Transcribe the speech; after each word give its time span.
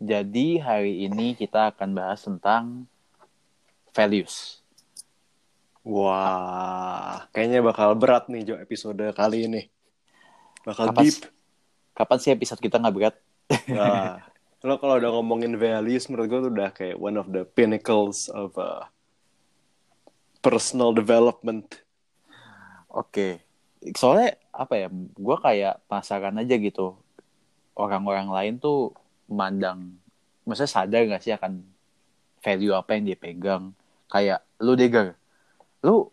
Jadi 0.00 0.56
hari 0.56 1.04
ini 1.04 1.36
kita 1.36 1.76
akan 1.76 1.92
bahas 1.92 2.24
tentang 2.24 2.88
values. 3.92 4.64
Wah, 5.84 7.28
kayaknya 7.36 7.60
bakal 7.60 7.92
berat 8.00 8.28
nih 8.32 8.48
Jo 8.48 8.54
episode 8.56 9.00
kali 9.12 9.44
ini. 9.44 9.62
Bakal 10.64 10.92
Kapan, 10.92 11.04
deep. 11.04 11.28
kapan 11.92 12.18
sih 12.20 12.32
episode 12.32 12.60
kita 12.60 12.80
nggak 12.80 12.96
berat? 12.96 13.16
Nah, 13.76 14.24
lo 14.64 14.80
kalau 14.80 14.96
udah 14.96 15.10
ngomongin 15.10 15.56
values 15.60 16.08
menurut 16.08 16.26
gue 16.32 16.40
tuh 16.48 16.52
udah 16.52 16.70
kayak 16.70 16.96
one 16.96 17.16
of 17.20 17.28
the 17.32 17.44
pinnacles 17.44 18.28
of 18.32 18.56
uh, 18.56 18.88
personal 20.40 20.96
development. 20.96 21.80
Oke. 22.88 23.40
Soalnya 23.96 24.36
apa 24.52 24.74
ya? 24.80 24.88
Gue 25.16 25.36
kayak 25.40 25.80
penasaran 25.88 26.40
aja 26.40 26.56
gitu. 26.56 26.96
Orang-orang 27.76 28.28
lain 28.28 28.54
tuh 28.60 28.92
memandang, 29.30 29.94
maksudnya 30.42 30.66
sadar 30.68 31.06
gak 31.06 31.22
sih 31.22 31.30
akan 31.30 31.62
value 32.42 32.74
apa 32.74 32.98
yang 32.98 33.04
dia 33.06 33.18
pegang? 33.18 33.70
Kayak 34.10 34.42
lu 34.58 34.74
Degar, 34.74 35.14
lu 35.80 36.10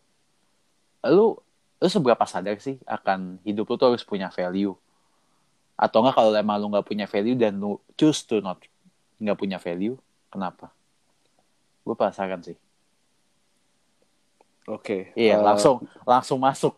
lu 1.02 1.36
lu 1.78 1.88
seberapa 1.90 2.26
sadar 2.26 2.58
sih 2.58 2.78
akan 2.86 3.42
hidup 3.42 3.66
lu 3.66 3.76
tuh 3.78 3.94
harus 3.94 4.06
punya 4.06 4.30
value 4.30 4.74
atau 5.78 6.02
enggak 6.02 6.18
kalau 6.18 6.34
emang 6.34 6.58
lu 6.58 6.74
nggak 6.74 6.90
punya 6.90 7.06
value 7.06 7.38
dan 7.38 7.62
lu 7.62 7.78
choose 7.94 8.26
to 8.26 8.42
not 8.42 8.58
nggak 9.22 9.38
punya 9.38 9.62
value 9.62 9.94
kenapa 10.34 10.74
gue 11.86 11.94
penasaran 11.94 12.42
sih 12.42 12.58
Oke. 14.68 15.14
iya 15.16 15.38
uh, 15.40 15.46
langsung 15.54 15.86
langsung 16.04 16.42
masuk 16.42 16.76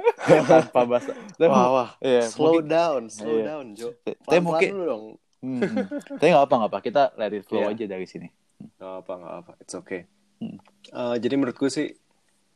tanpa 0.48 0.82
bahasa 0.88 1.10
Wah, 1.42 1.68
wah. 1.68 1.90
iya, 2.00 2.24
slow 2.24 2.62
mungkin- 2.62 2.70
down, 2.70 3.02
slow 3.12 3.36
iya. 3.36 3.44
down 3.50 3.66
Jo. 3.76 3.92
Tapi 4.24 4.40
mungkin- 4.40 4.72
dong. 4.72 5.04
Hmm, 5.44 5.60
hmm. 5.60 5.86
tapi 6.20 6.26
nggak 6.32 6.44
apa 6.48 6.54
nggak 6.56 6.70
apa 6.72 6.78
kita 6.80 7.02
let 7.20 7.32
it 7.32 7.44
flow 7.44 7.64
Iya. 7.68 7.72
aja 7.76 7.84
dari 7.96 8.06
sini 8.08 8.28
Gak 8.56 9.04
apa, 9.04 9.12
gak 9.20 9.34
apa. 9.44 9.52
It's 9.60 9.76
okay. 9.76 10.08
Hmm. 10.40 10.56
Uh, 10.88 11.16
jadi 11.20 11.36
menurut 11.36 11.56
gue 11.56 11.68
sih 11.68 11.92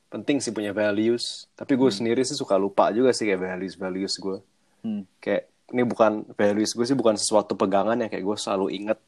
penting 0.09 0.41
sih 0.41 0.49
punya 0.49 0.73
values. 0.73 1.45
Tapi 1.53 1.77
gue 1.77 1.93
sendiri 1.93 2.25
sih 2.25 2.33
suka 2.33 2.57
lupa 2.57 2.89
juga 2.89 3.13
sih 3.13 3.29
kayak 3.29 3.41
values-values 3.41 4.17
gue. 4.17 4.39
Hmm, 4.81 5.05
Kayak 5.21 5.53
ini 5.71 5.85
bukan 5.85 6.25
values 6.35 6.73
gue 6.73 6.87
sih 6.89 6.97
bukan 6.97 7.21
sesuatu 7.21 7.53
pegangan 7.53 8.01
yang 8.01 8.09
kayak 8.09 8.25
gue 8.25 8.37
selalu 8.41 8.67
inget 8.75 8.99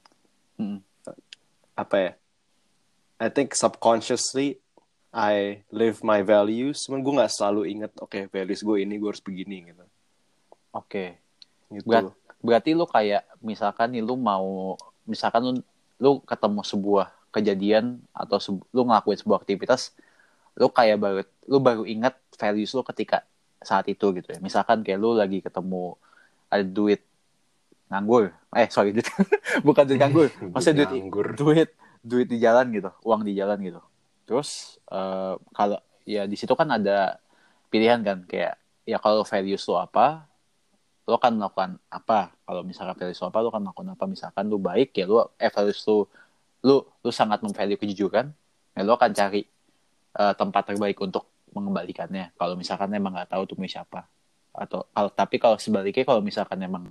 hmm. 0.61 0.79
apa 1.75 1.97
ya. 1.97 2.13
I 3.17 3.29
think 3.33 3.57
subconsciously 3.57 4.61
I 5.17 5.65
live 5.73 6.05
my 6.05 6.21
values. 6.21 6.85
Cuman 6.85 7.01
gue 7.01 7.13
nggak 7.25 7.33
selalu 7.33 7.73
inget 7.73 7.93
oke 7.97 8.29
values 8.29 8.61
gue 8.61 8.77
ini 8.85 9.01
gue 9.01 9.09
harus 9.09 9.25
begini 9.25 9.73
gitu. 9.73 9.85
oke 10.77 11.05
Gitu. 11.73 11.89
Berat- 11.89 12.13
berarti 12.43 12.75
lu 12.75 12.85
kayak 12.85 13.23
misalkan 13.41 13.95
nih 13.95 14.03
lu 14.03 14.19
mau 14.19 14.75
misalkan 15.07 15.41
lu 15.43 15.53
lu 16.03 16.11
ketemu 16.27 16.61
sebuah 16.67 17.07
kejadian 17.33 18.03
atau 18.13 18.43
sebu- 18.43 18.67
lu 18.75 18.83
ngelakuin 18.85 19.19
sebuah 19.23 19.39
aktivitas 19.41 19.95
lu 20.59 20.69
kayak 20.69 21.01
baru 21.01 21.23
lu 21.49 21.59
baru 21.63 21.83
ingat 21.89 22.19
values 22.37 22.75
lu 22.77 22.85
ketika 22.85 23.25
saat 23.63 23.87
itu 23.89 24.11
gitu 24.19 24.29
ya. 24.29 24.39
Misalkan 24.43 24.83
kayak 24.83 24.99
lu 24.99 25.15
lagi 25.17 25.39
ketemu 25.41 25.97
ada 26.51 26.67
duit 26.67 27.01
nganggur. 27.89 28.35
Eh 28.53 28.69
sorry 28.69 28.93
duit. 28.93 29.07
Bukan 29.67 29.87
duit 29.87 29.99
nganggur. 30.03 30.29
Maksudnya 30.53 30.85
duit 30.85 30.91
nganggur. 30.93 31.27
duit 31.39 31.71
duit 32.03 32.27
di 32.27 32.43
jalan 32.43 32.75
gitu 32.75 32.91
uang 33.07 33.23
di 33.23 33.33
jalan 33.39 33.57
gitu. 33.63 33.81
Terus 34.27 34.77
eh, 34.91 35.35
kalau 35.55 35.79
ya 36.03 36.27
di 36.27 36.35
situ 36.37 36.53
kan 36.53 36.69
ada 36.69 37.23
pilihan 37.71 38.03
kan 38.03 38.27
kayak 38.27 38.59
ya 38.83 38.99
kalau 38.99 39.23
values 39.23 39.63
lu 39.71 39.79
apa 39.79 40.27
lo 41.03 41.17
kan 41.19 41.35
melakukan 41.35 41.79
apa? 41.91 42.31
Kalau 42.47 42.63
misalkan 42.63 42.95
values 42.95 43.19
lu 43.19 43.27
apa 43.27 43.39
lo 43.43 43.51
kan 43.51 43.63
melakukan 43.63 43.91
apa? 43.95 44.05
Misalkan 44.07 44.45
lu 44.47 44.59
baik 44.63 44.95
ya 44.95 45.05
lu 45.11 45.19
eh 45.39 45.51
values 45.51 45.81
lu 45.87 46.07
lu 46.63 46.77
lu 47.03 47.11
sangat 47.11 47.43
memvalue 47.43 47.75
kejujuran 47.75 48.31
ya 48.77 48.81
lu 48.87 48.93
akan 48.95 49.11
cari 49.11 49.43
eh, 50.19 50.35
tempat 50.39 50.63
terbaik 50.73 50.99
untuk 51.03 51.27
mengembalikannya. 51.53 52.33
Kalau 52.39 52.55
misalkan 52.57 52.89
emang 52.95 53.13
nggak 53.19 53.31
tahu 53.35 53.43
tuh 53.45 53.57
siapa. 53.67 54.07
Atau 54.53 54.85
kalau 54.93 55.11
tapi 55.13 55.37
kalau 55.41 55.57
sebaliknya 55.57 56.05
kalau 56.05 56.23
misalkan 56.25 56.61
emang 56.63 56.85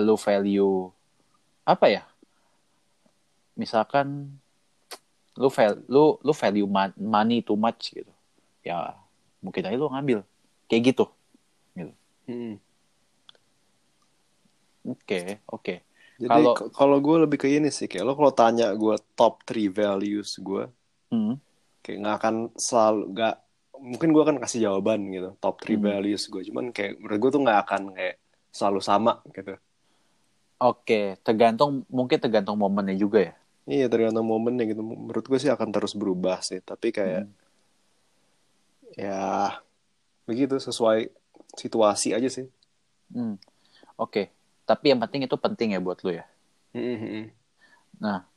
lu 0.00 0.16
value 0.16 0.90
apa 1.66 1.86
ya? 1.90 2.02
Misalkan 3.56 4.36
lu 5.36 5.48
val 5.52 5.76
lu 5.86 6.16
lu 6.24 6.32
value 6.32 6.68
money 6.96 7.44
too 7.44 7.58
much 7.58 7.92
gitu. 7.92 8.12
Ya 8.64 8.96
mungkin 9.44 9.62
aja 9.66 9.76
lu 9.76 9.92
ngambil. 9.92 10.24
Kayak 10.66 10.82
gitu. 10.94 11.04
Hmm. 12.26 12.58
Oke 14.86 15.20
oke. 15.48 15.74
Jadi 16.16 16.32
Kalau- 16.72 17.02
gue 17.02 17.16
lebih 17.20 17.36
ke 17.36 17.48
ini 17.50 17.68
sih 17.68 17.84
kayak 17.84 18.04
lo 18.04 18.16
kalau 18.16 18.32
tanya 18.32 18.72
gue 18.72 18.96
top 19.12 19.44
3 19.44 19.68
values 19.68 20.40
gue 20.40 20.64
Hmm, 21.06 21.36
kayak 21.84 21.98
nggak 22.00 22.16
akan 22.18 22.34
selalu 22.56 23.02
nggak 23.12 23.34
mungkin 23.76 24.08
gue 24.10 24.22
akan 24.24 24.36
kasih 24.40 24.60
jawaban 24.64 25.12
gitu 25.12 25.36
top 25.36 25.60
3 25.60 25.76
Hmm. 25.76 25.84
values 25.84 26.24
gue 26.26 26.42
cuman 26.48 26.72
kayak 26.72 26.96
menurut 26.96 27.18
gue 27.20 27.30
tuh 27.30 27.42
nggak 27.44 27.60
akan 27.62 27.82
kayak 27.92 28.16
selalu 28.48 28.80
sama 28.80 29.20
gitu. 29.30 29.54
Oke 30.56 31.20
tergantung 31.20 31.84
mungkin 31.92 32.16
tergantung 32.16 32.56
momennya 32.56 32.96
juga 32.96 33.20
ya. 33.20 33.34
Iya 33.66 33.86
tergantung 33.92 34.24
momennya 34.24 34.64
gitu. 34.64 34.80
Menurut 34.80 35.26
gue 35.26 35.36
sih 35.36 35.52
akan 35.52 35.68
terus 35.68 35.92
berubah 35.92 36.40
sih 36.40 36.64
tapi 36.64 36.90
kayak 36.90 37.28
Hmm. 37.28 37.34
ya 38.96 39.60
begitu 40.24 40.56
sesuai 40.56 41.12
situasi 41.54 42.16
aja 42.16 42.26
sih. 42.26 42.48
Hmm, 43.12 43.36
oke 43.94 44.32
tapi 44.66 44.90
yang 44.92 45.00
penting 45.00 45.24
itu 45.24 45.36
penting 45.38 45.72
ya 45.72 45.80
buat 45.80 46.02
lu 46.02 46.12
ya 46.18 46.26
Hmm, 46.76 47.32
Nah, 47.96 48.28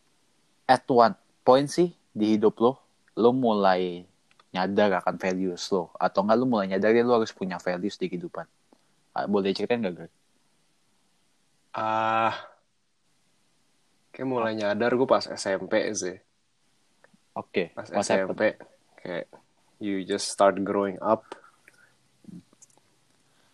at 0.64 0.88
one 0.88 1.12
point 1.44 1.68
sih 1.68 1.92
di 2.16 2.40
hidup 2.40 2.56
lo, 2.64 2.80
lo 3.20 3.36
mulai 3.36 4.08
nyadar 4.56 5.04
akan 5.04 5.20
values 5.20 5.68
lo. 5.76 5.92
Atau 6.00 6.24
enggak 6.24 6.40
lo 6.40 6.46
mulai 6.48 6.72
nyadar 6.72 6.96
ya 6.96 7.04
lo 7.04 7.20
harus 7.20 7.36
punya 7.36 7.60
values 7.60 8.00
di 8.00 8.08
kehidupan. 8.08 8.48
Ah, 9.12 9.28
Boleh 9.28 9.52
ceritain 9.52 9.84
gak, 9.84 9.94
Greg? 10.00 10.12
ah 11.76 12.34
kayak 14.10 14.26
mulai 14.26 14.58
nyadar 14.58 14.92
gue 14.98 15.06
pas 15.08 15.22
SMP 15.22 15.74
sih 15.94 16.18
Oke, 17.38 17.72
pas 17.78 17.88
what 17.94 18.04
happened? 18.10 18.36
SMP 18.36 18.42
kayak 19.00 19.26
you 19.78 20.02
just 20.04 20.28
start 20.34 20.60
growing 20.66 20.98
up 21.00 21.24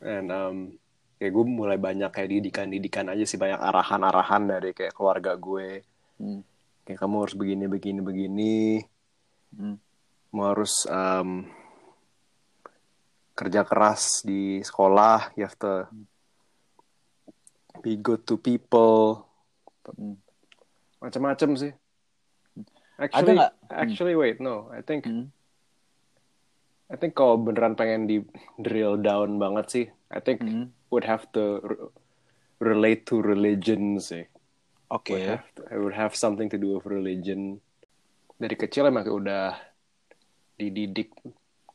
and 0.02 0.32
um, 0.32 0.80
kayak 1.16 1.32
gue 1.32 1.46
mulai 1.48 1.80
banyak 1.80 2.12
kayak 2.12 2.30
didikan-didikan 2.30 3.08
aja 3.08 3.24
sih 3.24 3.40
banyak 3.40 3.60
arahan-arahan 3.60 4.44
dari 4.48 4.72
kayak 4.76 4.96
keluarga 4.96 5.36
gue. 5.40 5.84
Hmm, 6.20 6.42
kayak 6.84 7.00
kamu 7.00 7.16
harus 7.24 7.36
begini 7.36 7.66
begini 7.68 8.00
begini. 8.04 8.56
Hmm, 9.56 9.80
kamu 10.32 10.42
harus 10.44 10.74
um, 10.88 11.48
kerja 13.36 13.68
keras 13.68 14.24
di 14.24 14.64
sekolah 14.64 15.36
you 15.36 15.44
have 15.44 15.60
to 15.60 15.88
be 17.80 18.00
good 18.00 18.24
to 18.28 18.36
people. 18.40 19.28
Hmm, 19.88 20.20
macam-macam 21.00 21.50
sih. 21.56 21.74
Actually 22.96 23.36
nggak? 23.36 23.54
Hmm. 23.68 23.82
actually 23.82 24.16
wait 24.16 24.38
no 24.40 24.72
I 24.72 24.80
think 24.80 25.04
hmm. 25.04 25.28
I 26.86 26.96
think 26.96 27.18
kalau 27.18 27.42
beneran 27.42 27.74
pengen 27.74 28.06
di 28.06 28.22
drill 28.62 29.02
down 29.02 29.42
banget 29.42 29.66
sih, 29.68 29.86
I 30.14 30.22
think 30.22 30.46
Hmm. 30.46 30.70
would 30.94 31.02
have 31.04 31.26
to 31.34 31.58
re- 31.66 31.90
relate 32.62 33.10
to 33.10 33.20
religion 33.20 33.98
sih. 33.98 34.30
Oke, 34.94 35.18
Would 35.18 35.26
have 35.26 35.48
to- 35.58 35.66
would 35.82 35.98
have 35.98 36.14
something 36.14 36.46
to 36.46 36.62
do 36.62 36.78
with 36.78 36.86
religion. 36.86 37.58
Dari 38.38 38.54
kecil 38.54 38.86
emang 38.86 39.10
udah 39.10 39.58
dididik 40.56 41.10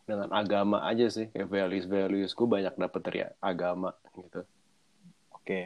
dengan 0.06 0.30
agama 0.30 0.86
aja 0.86 1.10
sih, 1.10 1.26
kayak 1.26 1.50
values 1.50 1.86
values 1.86 2.30
gue 2.32 2.46
banyak 2.46 2.74
dapet 2.74 3.00
dari 3.02 3.20
agama 3.38 3.90
gitu. 4.14 4.46
oke. 5.34 5.60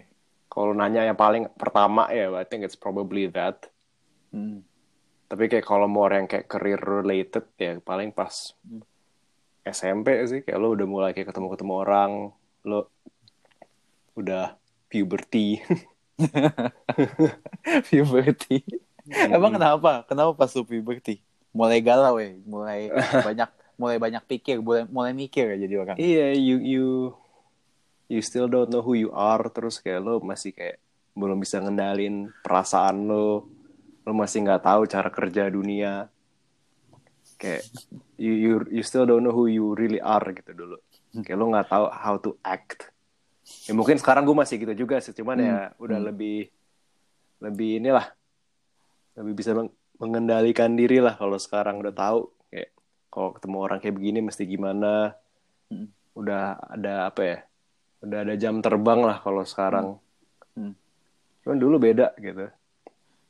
Kalau 0.49 0.73
nanya 0.73 1.05
yang 1.05 1.19
paling 1.19 1.51
pertama 1.53 2.09
ya, 2.09 2.31
I 2.33 2.47
think 2.47 2.65
it's 2.65 2.79
probably 2.79 3.27
that. 3.29 3.69
Hmm, 4.31 4.65
Tapi 5.25 5.51
kayak 5.51 5.67
kalau 5.67 5.91
mau 5.91 6.07
yang 6.07 6.31
kayak 6.31 6.47
career 6.47 6.79
related 6.79 7.45
ya 7.59 7.77
paling 7.81 8.09
pas 8.09 8.55
SMP 9.65 10.13
sih 10.29 10.41
kayak 10.45 10.61
lo 10.61 10.77
udah 10.77 10.85
mulai 10.85 11.11
kayak 11.17 11.33
ketemu-ketemu 11.33 11.73
orang, 11.73 12.13
lo 12.69 12.93
udah 14.13 14.61
puberty. 14.93 15.65
puberty. 17.89 18.61
Emang 19.09 19.57
kenapa? 19.57 20.05
Kenapa 20.05 20.33
pas 20.37 20.53
lu 20.53 20.69
puberty? 20.69 21.25
Mulai 21.57 21.81
galau 21.81 22.21
ya, 22.21 22.37
mulai 22.45 22.93
banyak 23.27 23.51
mulai 23.81 23.97
banyak 23.99 24.23
pikir, 24.29 24.61
mulai 24.61 24.85
mulai 24.87 25.13
mikir 25.17 25.51
ya 25.51 25.57
jadi 25.65 25.75
orang. 25.81 25.97
Iya, 25.97 26.37
you 26.37 26.57
you 26.61 26.87
you 28.13 28.21
still 28.21 28.47
don't 28.47 28.69
know 28.69 28.85
who 28.85 28.95
you 28.95 29.11
are 29.17 29.43
terus 29.51 29.81
kayak 29.81 30.05
lo 30.05 30.21
masih 30.21 30.53
kayak 30.53 30.79
belum 31.17 31.41
bisa 31.41 31.59
ngendalin 31.65 32.31
perasaan 32.45 33.09
lo. 33.09 33.49
Lo 34.05 34.13
masih 34.13 34.45
nggak 34.45 34.63
tahu 34.63 34.85
cara 34.85 35.09
kerja 35.09 35.49
dunia. 35.49 36.13
Kayak 37.45 37.63
you 38.17 38.33
you 38.33 38.53
you 38.73 38.81
still 38.81 39.05
don't 39.05 39.21
know 39.21 39.31
who 39.31 39.45
you 39.47 39.77
really 39.77 40.01
are 40.01 40.25
gitu 40.25 40.57
dulu. 40.57 40.81
Kayak 41.21 41.37
lo 41.37 41.53
nggak 41.53 41.69
tahu 41.69 41.85
how 41.93 42.17
to 42.17 42.41
act. 42.41 42.89
Ya 43.69 43.77
mungkin 43.77 44.01
sekarang 44.01 44.25
gue 44.25 44.33
masih 44.33 44.57
gitu 44.57 44.73
juga 44.73 44.97
sih, 44.99 45.13
cuman 45.13 45.37
ya 45.37 45.57
udah 45.77 46.01
lebih 46.01 46.49
lebih 47.37 47.77
inilah 47.77 48.09
lebih 49.15 49.37
bisa 49.37 49.53
meng- 49.53 49.71
mengendalikan 49.95 50.73
diri 50.73 50.99
lah 50.99 51.13
kalau 51.13 51.37
sekarang 51.37 51.77
udah 51.77 51.93
tahu 51.93 52.33
kayak 52.49 52.73
kalau 53.13 53.31
ketemu 53.31 53.57
orang 53.61 53.79
kayak 53.79 53.95
begini 53.95 54.19
mesti 54.25 54.43
gimana 54.43 55.13
Hmm. 55.65 55.89
udah 56.13 56.57
ada 56.67 57.09
apa 57.09 57.21
ya 57.23 57.39
udah 58.01 58.19
ada 58.21 58.35
jam 58.35 58.61
terbang 58.61 59.01
lah 59.01 59.21
kalau 59.21 59.45
sekarang 59.45 59.97
Hmm. 60.57 60.73
cuman 61.41 61.59
dulu 61.59 61.77
beda 61.79 62.13
gitu 62.17 62.49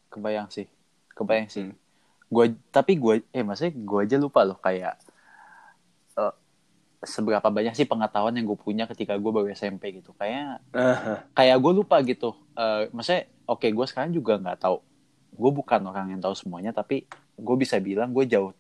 kebayang 0.09 0.47
sih 0.49 0.67
kebayang 1.11 1.49
sih 1.49 1.69
Hmm. 1.69 1.77
Gua 2.33 2.51
tapi 2.73 2.99
gue 2.99 3.23
eh 3.31 3.45
maksudnya 3.45 3.75
gue 3.77 4.01
aja 4.01 4.17
lupa 4.19 4.43
loh 4.43 4.59
kayak 4.59 4.97
eh, 6.19 6.35
seberapa 7.05 7.45
banyak 7.45 7.77
sih 7.77 7.85
pengetahuan 7.85 8.33
yang 8.35 8.49
gue 8.49 8.59
punya 8.59 8.85
ketika 8.89 9.15
gue 9.21 9.31
baru 9.31 9.49
SMP 9.53 10.01
gitu. 10.01 10.17
Kayak 10.17 10.65
Ah, 10.73 11.25
kayak 11.37 11.57
gue 11.61 11.73
lupa 11.73 12.01
gitu. 12.03 12.33
Eh 12.57 12.89
maksudnya 12.91 13.29
oke 13.45 13.67
gue 13.69 13.87
sekarang 13.87 14.11
juga 14.13 14.41
nggak 14.41 14.59
tahu. 14.65 14.81
Gue 15.35 15.51
bukan 15.53 15.81
orang 15.85 16.17
yang 16.17 16.21
tahu 16.23 16.35
semuanya 16.35 16.73
tapi 16.73 17.05
gue 17.37 17.57
bisa 17.59 17.77
bilang 17.79 18.11
gue 18.15 18.25
jauh 18.25 18.55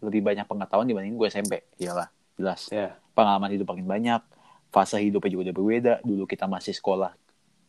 lebih 0.00 0.24
banyak 0.24 0.48
pengetahuan 0.48 0.88
dibanding 0.88 1.14
gue 1.14 1.28
SMP 1.28 1.60
iyalah 1.76 2.08
jelas. 2.40 2.72
Ya 2.72 2.96
pengalaman 3.12 3.52
hidup 3.52 3.68
makin 3.68 3.84
banyak 3.84 4.22
fase 4.72 4.96
hidupnya 4.96 5.30
juga 5.30 5.42
udah 5.50 5.56
berbeda. 5.60 5.94
Dulu 6.00 6.24
kita 6.24 6.48
masih 6.48 6.72
sekolah 6.72 7.12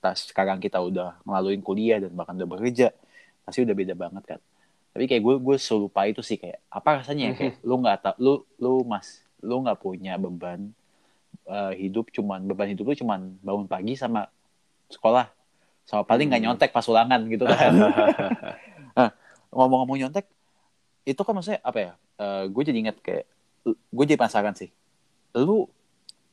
tas 0.02 0.26
sekarang 0.34 0.58
kita 0.58 0.82
udah 0.82 1.22
ngelaluin 1.22 1.62
kuliah 1.62 2.02
dan 2.02 2.10
bahkan 2.18 2.34
udah 2.34 2.50
bekerja 2.50 2.90
pasti 3.46 3.62
udah 3.62 3.76
beda 3.78 3.94
banget 3.94 4.24
kan 4.26 4.40
tapi 4.92 5.08
kayak 5.08 5.24
gue 5.24 5.36
gue 5.40 5.56
selupa 5.56 6.04
itu 6.04 6.20
sih 6.20 6.36
kayak 6.36 6.60
apa 6.68 7.00
rasanya 7.04 7.32
ya? 7.32 7.34
Kayak 7.34 7.54
lu 7.64 7.76
nggak 7.80 7.98
tau 8.04 8.16
lu 8.20 8.34
lu 8.60 8.84
mas 8.84 9.24
lu 9.40 9.64
nggak 9.64 9.80
punya 9.80 10.16
beban 10.16 10.70
eh, 11.48 11.74
hidup 11.80 12.12
cuman 12.12 12.44
beban 12.44 12.70
hidup 12.70 12.86
lu 12.86 12.96
cuman 12.96 13.36
bangun 13.40 13.66
pagi 13.66 13.96
sama 13.96 14.28
sekolah. 14.88 15.32
Sama 15.88 16.04
paling 16.04 16.30
nggak 16.30 16.42
Hmm. 16.44 16.48
nyontek 16.54 16.72
pas 16.72 16.86
ulangan 16.86 17.20
gitu 17.28 17.44
kan. 17.48 17.72
Nah, 18.92 19.08
ngomong-ngomong 19.56 20.04
nyontek 20.04 20.28
itu 21.08 21.18
kan 21.18 21.32
maksudnya 21.32 21.64
apa 21.64 21.80
ya? 21.80 21.92
Gue 22.52 22.62
jadi 22.62 22.76
inget 22.78 23.00
kayak 23.00 23.24
gue 23.66 24.04
jadi 24.04 24.20
penasaran 24.20 24.52
sih. 24.52 24.68
Lu 25.32 25.72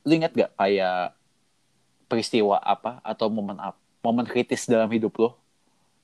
lu 0.03 0.13
inget 0.13 0.35
gak 0.35 0.51
kayak 0.59 1.15
peristiwa 2.09 2.59
apa 2.59 2.99
atau 3.05 3.29
momen 3.29 3.61
apa 3.61 3.77
momen 4.01 4.25
kritis 4.25 4.65
dalam 4.65 4.89
hidup 4.89 5.13
lo 5.21 5.37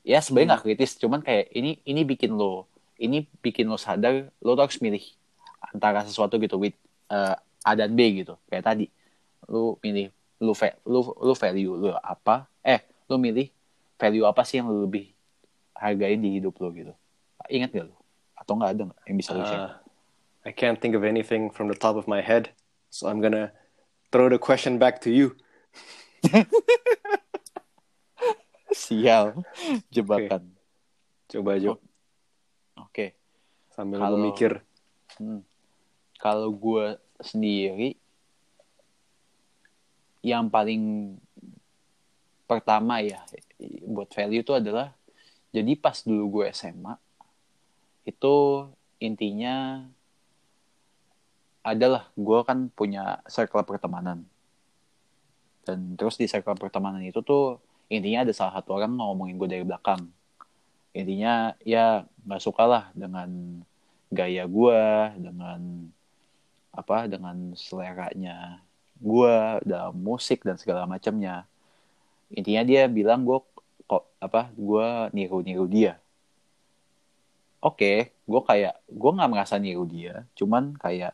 ya 0.04 0.20
sebenarnya 0.20 0.60
nggak 0.60 0.62
kritis 0.68 1.00
cuman 1.00 1.24
kayak 1.24 1.48
ini 1.56 1.80
ini 1.88 2.04
bikin 2.04 2.36
lo 2.36 2.68
ini 3.00 3.24
bikin 3.40 3.66
lo 3.66 3.80
sadar 3.80 4.28
lo 4.44 4.52
tuh 4.52 4.62
harus 4.68 4.78
milih 4.78 5.02
antara 5.72 6.04
sesuatu 6.04 6.36
gitu 6.38 6.60
with 6.60 6.76
eh, 7.08 7.34
A 7.64 7.72
dan 7.72 7.96
B 7.96 8.20
gitu. 8.20 8.36
Kayak 8.52 8.68
tadi 8.68 8.86
lu 9.48 9.80
milih 9.80 10.12
va- 10.40 10.78
lu 10.84 11.00
lu 11.16 11.32
value 11.32 11.72
lu 11.80 11.88
apa 11.96 12.44
eh 12.60 12.84
lu 13.08 13.16
milih 13.16 13.48
value 13.96 14.28
apa 14.28 14.44
sih 14.44 14.60
yang 14.60 14.68
lu 14.68 14.84
lebih 14.84 15.08
hargain 15.72 16.20
di 16.20 16.36
hidup 16.36 16.54
lo 16.60 16.68
gitu. 16.76 16.92
Ingat 17.48 17.72
gak 17.72 17.86
lu 17.88 17.96
atau 18.36 18.52
nggak 18.60 18.70
ada 18.76 18.82
nggak 18.92 19.00
yang 19.08 19.16
bisa 19.16 19.30
lu 19.32 19.42
share? 19.48 19.64
Uh, 19.64 19.72
I 20.44 20.52
can't 20.52 20.76
think 20.76 20.92
of 20.92 21.02
anything 21.08 21.48
from 21.48 21.72
the 21.72 21.78
top 21.78 21.96
of 21.96 22.04
my 22.04 22.20
head, 22.20 22.52
so 22.92 23.08
I'm 23.08 23.24
gonna 23.24 23.56
throw 24.12 24.28
the 24.28 24.36
question 24.36 24.76
back 24.76 25.00
to 25.08 25.10
you. 25.10 25.32
sial. 28.74 29.38
Jebakan. 29.94 30.50
Coba 31.30 31.56
Jo, 31.56 31.80
oke. 32.76 33.14
Sambil 33.72 33.98
Kalau- 34.02 34.18
gue 34.18 34.26
mikir. 34.28 34.52
Hmm. 35.16 35.40
Kalau 36.20 36.50
gue 36.52 36.96
sendiri, 37.20 37.96
yang 40.24 40.48
paling 40.48 41.14
pertama 42.48 43.00
ya 43.00 43.24
buat 43.88 44.08
value 44.12 44.40
itu 44.44 44.52
adalah 44.56 44.92
jadi 45.52 45.76
pas 45.76 46.00
dulu 46.04 46.40
gue 46.40 46.46
SMA 46.52 46.96
itu 48.04 48.68
intinya 49.00 49.84
adalah 51.64 52.12
gue 52.12 52.40
kan 52.44 52.68
punya 52.68 53.24
circle 53.24 53.64
pertemanan. 53.64 54.28
Dan 55.64 55.96
terus 55.96 56.20
di 56.20 56.28
circle 56.28 56.60
pertemanan 56.60 57.00
itu 57.00 57.24
tuh 57.24 57.56
intinya 57.88 58.24
ada 58.24 58.32
salah 58.32 58.60
satu 58.60 58.76
orang 58.76 58.96
ngomongin 58.96 59.36
gue 59.36 59.48
dari 59.48 59.64
belakang. 59.66 60.08
Intinya 60.94 61.52
ya 61.66 62.06
nggak 62.24 62.42
suka 62.42 62.64
lah 62.64 62.84
dengan 62.94 63.60
gaya 64.14 64.46
gue 64.46 64.82
dengan 65.18 65.90
apa 66.74 67.06
dengan 67.10 67.54
seleranya 67.58 68.62
gue 68.98 69.34
dalam 69.66 69.94
musik 69.98 70.46
dan 70.46 70.56
segala 70.56 70.86
macamnya. 70.86 71.44
Intinya 72.32 72.62
dia 72.62 72.86
bilang 72.88 73.26
gue 73.26 73.38
kok 73.84 74.04
apa 74.22 74.48
gue 74.54 74.86
niru-niru 75.12 75.66
dia. 75.68 75.98
Oke 77.60 78.14
gue 78.24 78.40
kayak 78.40 78.80
gue 78.88 79.10
nggak 79.12 79.30
merasa 79.30 79.60
niru 79.60 79.84
dia 79.84 80.24
cuman 80.32 80.72
kayak 80.80 81.12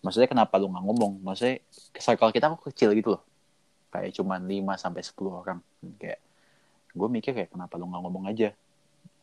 maksudnya 0.00 0.30
kenapa 0.30 0.56
lu 0.56 0.70
nggak 0.70 0.84
ngomong? 0.84 1.12
Maksudnya 1.20 1.60
circle 1.98 2.32
kita 2.32 2.54
kok 2.54 2.70
kecil 2.72 2.94
gitu 2.96 3.18
loh 3.18 3.22
kayak 3.88 4.12
cuman 4.16 4.44
5 4.44 4.74
sampai 4.76 5.02
10 5.04 5.32
orang. 5.32 5.58
Kayak 6.00 6.20
gue 6.92 7.08
mikir 7.08 7.32
kayak 7.36 7.50
kenapa 7.52 7.76
lu 7.76 7.88
nggak 7.88 8.02
ngomong 8.04 8.24
aja? 8.28 8.52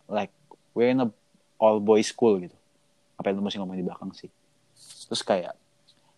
Like 0.09 0.33
we're 0.73 0.93
in 0.93 1.03
a 1.03 1.09
all 1.57 1.79
boys 1.81 2.09
school 2.09 2.41
gitu. 2.41 2.55
Apa 3.15 3.31
yang 3.31 3.41
lu 3.41 3.43
mesti 3.45 3.57
ngomong 3.61 3.77
di 3.77 3.85
belakang 3.85 4.11
sih? 4.13 4.29
Terus 5.09 5.21
kayak 5.21 5.53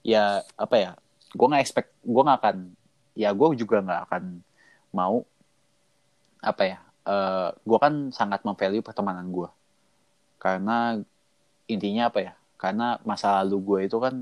ya 0.06 0.42
apa 0.56 0.76
ya 0.80 0.92
gue 1.36 1.48
nggak 1.48 1.64
expect 1.64 1.92
gue 2.00 2.24
nggak 2.24 2.40
akan 2.40 2.58
ya 3.18 3.30
gue 3.36 3.48
juga 3.60 3.84
nggak 3.84 4.02
akan 4.08 4.24
mau 4.96 5.28
apa 6.40 6.64
ya 6.64 6.80
eh 7.04 7.50
gue 7.52 7.78
kan 7.82 8.14
sangat 8.16 8.46
memvalue 8.48 8.80
pertemanan 8.80 9.28
gue 9.28 9.50
karena 10.40 10.96
intinya 11.68 12.08
apa 12.08 12.20
ya 12.24 12.34
karena 12.56 12.98
masa 13.04 13.44
lalu 13.44 13.58
gue 13.60 13.80
itu 13.92 13.98
kan 14.00 14.16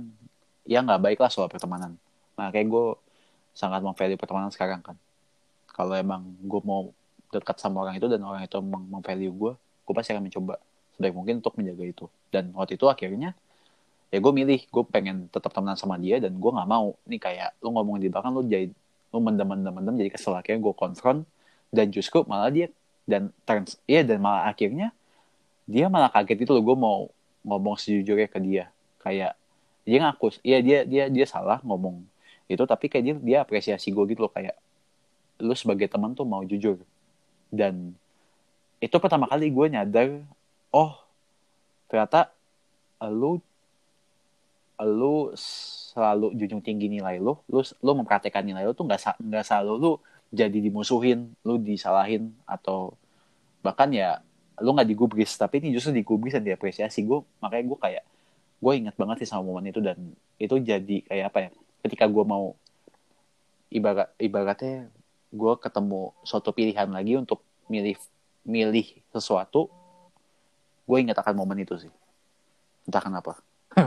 ya 0.65 0.81
nggak 0.81 1.01
baik 1.01 1.19
lah 1.21 1.31
soal 1.31 1.47
pertemanan. 1.47 1.95
Makanya 2.35 2.67
gue 2.67 2.87
sangat 3.55 3.79
memvalue 3.81 4.19
pertemanan 4.19 4.51
sekarang 4.51 4.83
kan. 4.83 4.99
Kalau 5.71 5.95
emang 5.95 6.27
gue 6.43 6.61
mau 6.61 6.91
dekat 7.31 7.57
sama 7.57 7.87
orang 7.87 7.95
itu 7.97 8.05
dan 8.11 8.21
orang 8.21 8.43
itu 8.43 8.55
emang 8.59 8.83
memvalue 8.85 9.31
gue 9.31 9.51
gue 9.85 9.93
pasti 9.93 10.11
akan 10.17 10.23
mencoba 10.27 10.57
sebaik 10.97 11.13
mungkin 11.15 11.33
untuk 11.39 11.55
menjaga 11.55 11.83
itu. 11.87 12.05
Dan 12.29 12.51
waktu 12.51 12.75
itu 12.75 12.85
akhirnya 12.91 13.31
ya 14.11 14.17
gue 14.21 14.33
milih 14.33 14.59
gue 14.69 14.83
pengen 14.87 15.27
tetap 15.31 15.51
temenan 15.55 15.79
sama 15.79 15.95
dia 15.95 16.19
dan 16.19 16.35
gue 16.35 16.51
nggak 16.51 16.69
mau. 16.69 16.99
Nih 17.07 17.21
kayak 17.21 17.55
lu 17.63 17.71
ngomong 17.71 18.01
di 18.03 18.11
belakang 18.11 18.35
lu 18.35 18.43
jadi 18.43 18.67
lu 19.13 19.19
mendem 19.23 19.47
mendem 19.47 19.73
mendem 19.73 19.95
jadi 20.03 20.11
kesel. 20.11 20.35
Akhirnya 20.35 20.59
gue 20.59 20.73
konfront 20.75 21.23
dan 21.71 21.87
justru 21.93 22.27
malah 22.27 22.51
dia 22.51 22.67
dan 23.05 23.29
turns 23.45 23.77
iya 23.85 24.01
dan 24.01 24.17
malah 24.17 24.49
akhirnya 24.49 24.89
dia 25.69 25.89
malah 25.89 26.09
kaget 26.09 26.45
itu 26.45 26.51
loh 26.53 26.63
gue 26.65 26.77
mau 26.77 26.97
ngomong 27.45 27.77
sejujurnya 27.77 28.27
ke 28.27 28.39
dia. 28.41 28.73
Kayak 28.99 29.37
dia 29.85 29.97
ngaku 30.01 30.41
iya 30.41 30.59
dia 30.65 30.79
dia 30.81 31.05
dia 31.13 31.25
salah 31.29 31.61
ngomong 31.61 32.01
itu 32.45 32.63
tapi 32.69 32.85
kayak 32.91 33.03
dia 33.03 33.15
dia 33.17 33.37
apresiasi 33.41 33.89
gue 33.89 34.03
gitu 34.09 34.25
loh 34.25 34.33
kayak 34.33 34.53
lu 35.41 35.53
sebagai 35.57 35.89
teman 35.91 36.15
tuh 36.15 36.23
mau 36.23 36.45
jujur. 36.45 36.79
Dan 37.51 37.95
itu 38.79 38.95
pertama 39.01 39.25
kali 39.25 39.49
gue 39.49 39.65
nyadar 39.71 40.21
oh 40.71 40.99
ternyata 41.89 42.31
lu 43.09 43.39
lu 44.75 45.31
selalu 45.39 46.35
junjung 46.35 46.59
tinggi 46.59 46.91
nilai 46.91 47.17
lu 47.23 47.39
lu 47.47 47.63
lu 47.63 47.91
mempraktekkan 47.95 48.43
nilai 48.43 48.67
lu 48.67 48.75
tuh 48.75 48.83
nggak 48.83 49.15
nggak 49.23 49.43
selalu 49.47 49.73
lu 49.79 49.91
jadi 50.35 50.57
dimusuhin 50.59 51.31
lu 51.47 51.55
disalahin 51.55 52.35
atau 52.43 52.93
bahkan 53.63 53.87
ya 53.89 54.19
lu 54.59 54.75
nggak 54.75 54.87
digubris 54.87 55.35
tapi 55.35 55.59
ini 55.63 55.75
justru 55.75 55.95
digubris 55.95 56.35
dan 56.35 56.43
diapresiasi. 56.43 57.03
Gue 57.03 57.23
makanya 57.43 57.63
gue 57.71 57.79
kayak 57.79 58.03
gue 58.55 58.73
ingat 58.75 58.95
banget 58.95 59.23
sih 59.23 59.27
sama 59.29 59.43
momen 59.43 59.67
itu 59.67 59.83
dan 59.83 59.97
itu 60.39 60.55
jadi 60.59 60.97
kayak 61.07 61.25
apa 61.31 61.37
ya 61.47 61.49
ketika 61.85 62.09
gue 62.09 62.25
mau 62.25 62.57
ibarat 63.69 64.09
ibaratnya 64.17 64.89
gue 65.29 65.53
ketemu 65.61 66.01
suatu 66.25 66.49
pilihan 66.49 66.89
lagi 66.89 67.13
untuk 67.13 67.45
milih 67.69 67.93
milih 68.41 69.05
sesuatu 69.09 69.69
gue 70.85 70.97
ingat 70.97 71.17
akan 71.17 71.37
momen 71.37 71.61
itu 71.61 71.77
sih 71.77 71.93
entah 72.85 73.01
kenapa 73.01 73.37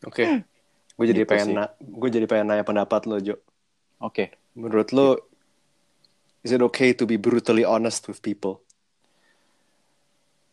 Oke. 0.00 0.24
Gue 0.96 1.04
jadi 1.12 1.24
Gitu 1.24 1.28
pengen 1.28 1.60
na- 1.60 1.72
gue 1.76 2.08
jadi 2.08 2.24
pengen 2.24 2.48
nanya 2.48 2.64
pendapat 2.64 3.04
lo, 3.04 3.20
Jo. 3.20 3.36
oke 4.00 4.32
Menurut 4.56 4.96
lo 4.96 5.20
is 6.40 6.52
it 6.52 6.64
okay 6.64 6.96
to 6.96 7.04
be 7.04 7.20
brutally 7.20 7.68
honest 7.68 8.08
with 8.08 8.24
people? 8.24 8.64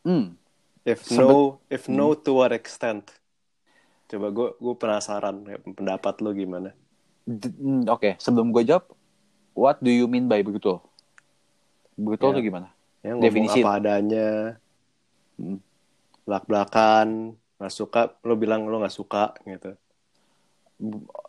hmm 0.04 0.36
If 0.84 1.08
Sebet- 1.08 1.20
no, 1.20 1.60
if 1.68 1.88
no 1.88 2.12
to 2.16 2.32
what 2.36 2.52
extent? 2.52 3.12
Coba 4.08 4.28
gue 4.32 4.50
gue 4.56 4.76
penasaran 4.80 5.36
ya, 5.44 5.58
pendapat 5.60 6.16
lo 6.24 6.32
gimana? 6.32 6.72
Hmm, 7.28 7.84
oke 7.92 8.16
sebelum 8.24 8.56
gue 8.56 8.64
jawab 8.64 8.88
what 9.52 9.84
do 9.84 9.92
you 9.92 10.08
mean 10.08 10.32
by 10.32 10.40
brutal 10.40 10.80
brutal 12.00 12.32
Ya. 12.32 12.36
tuh 12.40 12.44
gimana 12.44 12.68
Ya 13.04 13.14
Definisi. 13.20 13.62
apa 13.62 13.78
adanya, 13.80 14.58
Hmm. 15.38 15.60
belak-belakan, 16.26 17.38
nggak 17.62 17.72
suka, 17.72 18.10
lo 18.26 18.34
bilang 18.36 18.66
lo 18.66 18.82
nggak 18.82 18.96
suka 18.96 19.38
gitu. 19.46 19.76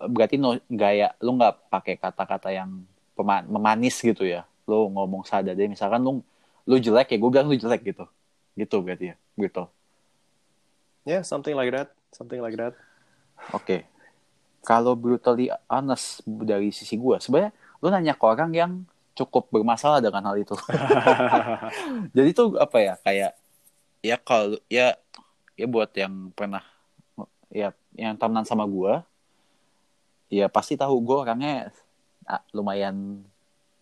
berarti 0.09 0.37
no 0.37 0.57
gaya 0.69 1.13
lu 1.25 1.37
nggak 1.37 1.73
pakai 1.73 1.97
kata-kata 1.97 2.53
yang 2.53 2.85
memanis 3.49 3.97
gitu 4.01 4.23
ya 4.29 4.45
lo 4.69 4.87
ngomong 4.93 5.25
sadar 5.25 5.57
deh 5.57 5.67
misalkan 5.67 6.05
lu 6.05 6.21
lu 6.69 6.77
jelek 6.77 7.09
ya 7.11 7.17
gue 7.17 7.31
bilang 7.33 7.49
lu 7.49 7.57
jelek 7.57 7.81
gitu 7.81 8.05
gitu 8.55 8.77
berarti 8.85 9.13
ya 9.13 9.17
gitu 9.41 9.65
Yeah, 11.09 11.25
something 11.25 11.57
like 11.57 11.73
that. 11.73 11.97
Something 12.13 12.41
like 12.41 12.57
that. 12.57 12.75
oke. 13.55 13.85
Kalau 14.67 14.93
brutally 14.99 15.49
honest 15.71 16.21
dari 16.27 16.75
sisi 16.75 16.99
gue 16.99 17.17
sebenarnya 17.23 17.55
lu 17.79 17.89
nanya 17.89 18.15
ke 18.19 18.25
orang 18.27 18.51
yang 18.53 18.73
cukup 19.19 19.51
bermasalah 19.51 19.99
dengan 19.99 20.31
hal 20.31 20.37
itu. 20.39 20.55
Jadi 22.17 22.31
tuh 22.35 22.55
apa 22.59 22.77
ya 22.79 22.95
kayak 23.03 23.33
ya 24.03 24.17
kalau 24.23 24.59
ya 24.71 24.95
ya 25.59 25.67
buat 25.67 25.91
yang 25.99 26.31
pernah 26.35 26.63
ya 27.51 27.75
yang 27.99 28.15
temenan 28.15 28.47
sama 28.47 28.63
gue 28.63 29.03
ya 30.31 30.47
pasti 30.47 30.79
tahu 30.79 31.01
gue 31.03 31.17
orangnya 31.19 31.73
ah, 32.29 32.45
lumayan 32.55 33.25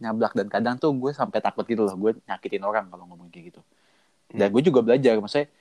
nyablak 0.00 0.32
dan 0.36 0.48
kadang 0.48 0.76
tuh 0.80 0.92
gue 0.96 1.12
sampai 1.12 1.40
takut 1.40 1.64
gitu 1.68 1.84
loh 1.84 1.96
gue 1.96 2.16
nyakitin 2.24 2.64
orang 2.64 2.88
kalau 2.88 3.04
ngomong 3.04 3.28
kayak 3.28 3.52
gitu. 3.52 3.60
Dan 4.32 4.50
gue 4.50 4.62
juga 4.64 4.80
belajar 4.82 5.20
maksudnya 5.20 5.52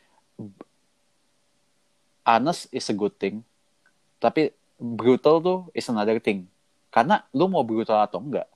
honest 2.26 2.68
is 2.74 2.86
a 2.92 2.96
good 2.98 3.14
thing 3.18 3.42
tapi 4.20 4.52
brutal 4.80 5.40
tuh 5.44 5.60
is 5.78 5.88
another 5.88 6.20
thing. 6.20 6.48
Karena 6.92 7.24
lu 7.36 7.48
mau 7.52 7.64
brutal 7.64 8.04
atau 8.06 8.20
enggak 8.24 8.48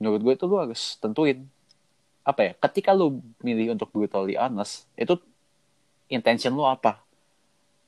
menurut 0.00 0.20
gue 0.26 0.34
itu 0.36 0.44
lu 0.50 0.58
harus 0.60 0.98
tentuin 1.00 1.46
apa 2.26 2.40
ya 2.42 2.52
ketika 2.58 2.90
lu 2.96 3.20
milih 3.44 3.76
untuk 3.78 3.88
brutally 3.94 4.34
honest 4.36 4.88
itu 4.98 5.16
intention 6.10 6.54
lu 6.56 6.64
apa? 6.66 7.00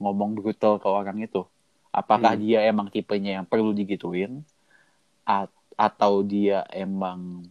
Ngomong 0.02 0.36
brutal 0.36 0.76
ke 0.82 0.88
orang 0.88 1.18
itu. 1.24 1.44
Apakah 1.92 2.36
Hmm. 2.36 2.42
dia 2.44 2.60
emang 2.68 2.88
tipenya 2.92 3.40
yang 3.40 3.46
perlu 3.48 3.72
digituin 3.72 4.44
A- 5.26 5.50
atau 5.76 6.24
dia 6.24 6.64
emang 6.72 7.44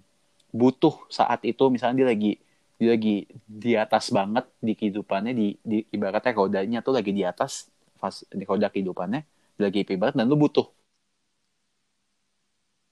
butuh 0.56 0.96
saat 1.12 1.44
itu 1.46 1.68
misalnya 1.70 2.06
dia 2.06 2.10
lagi 2.14 2.32
dia 2.76 2.90
lagi 2.92 3.24
di 3.48 3.72
atas 3.80 4.12
banget 4.12 4.46
di 4.60 4.76
kehidupannya 4.76 5.32
di, 5.32 5.48
di 5.64 5.78
ibaratnya 5.96 6.36
rodanya 6.36 6.80
tuh 6.84 6.94
lagi 7.00 7.16
di 7.16 7.24
atas 7.24 7.72
pas 7.96 8.12
di 8.28 8.44
roda 8.44 8.68
kehidupannya 8.68 9.24
dia 9.56 9.64
lagi 9.72 9.88
happy 9.88 9.96
banget 9.96 10.16
dan 10.20 10.28
lu 10.28 10.36
butuh. 10.36 10.68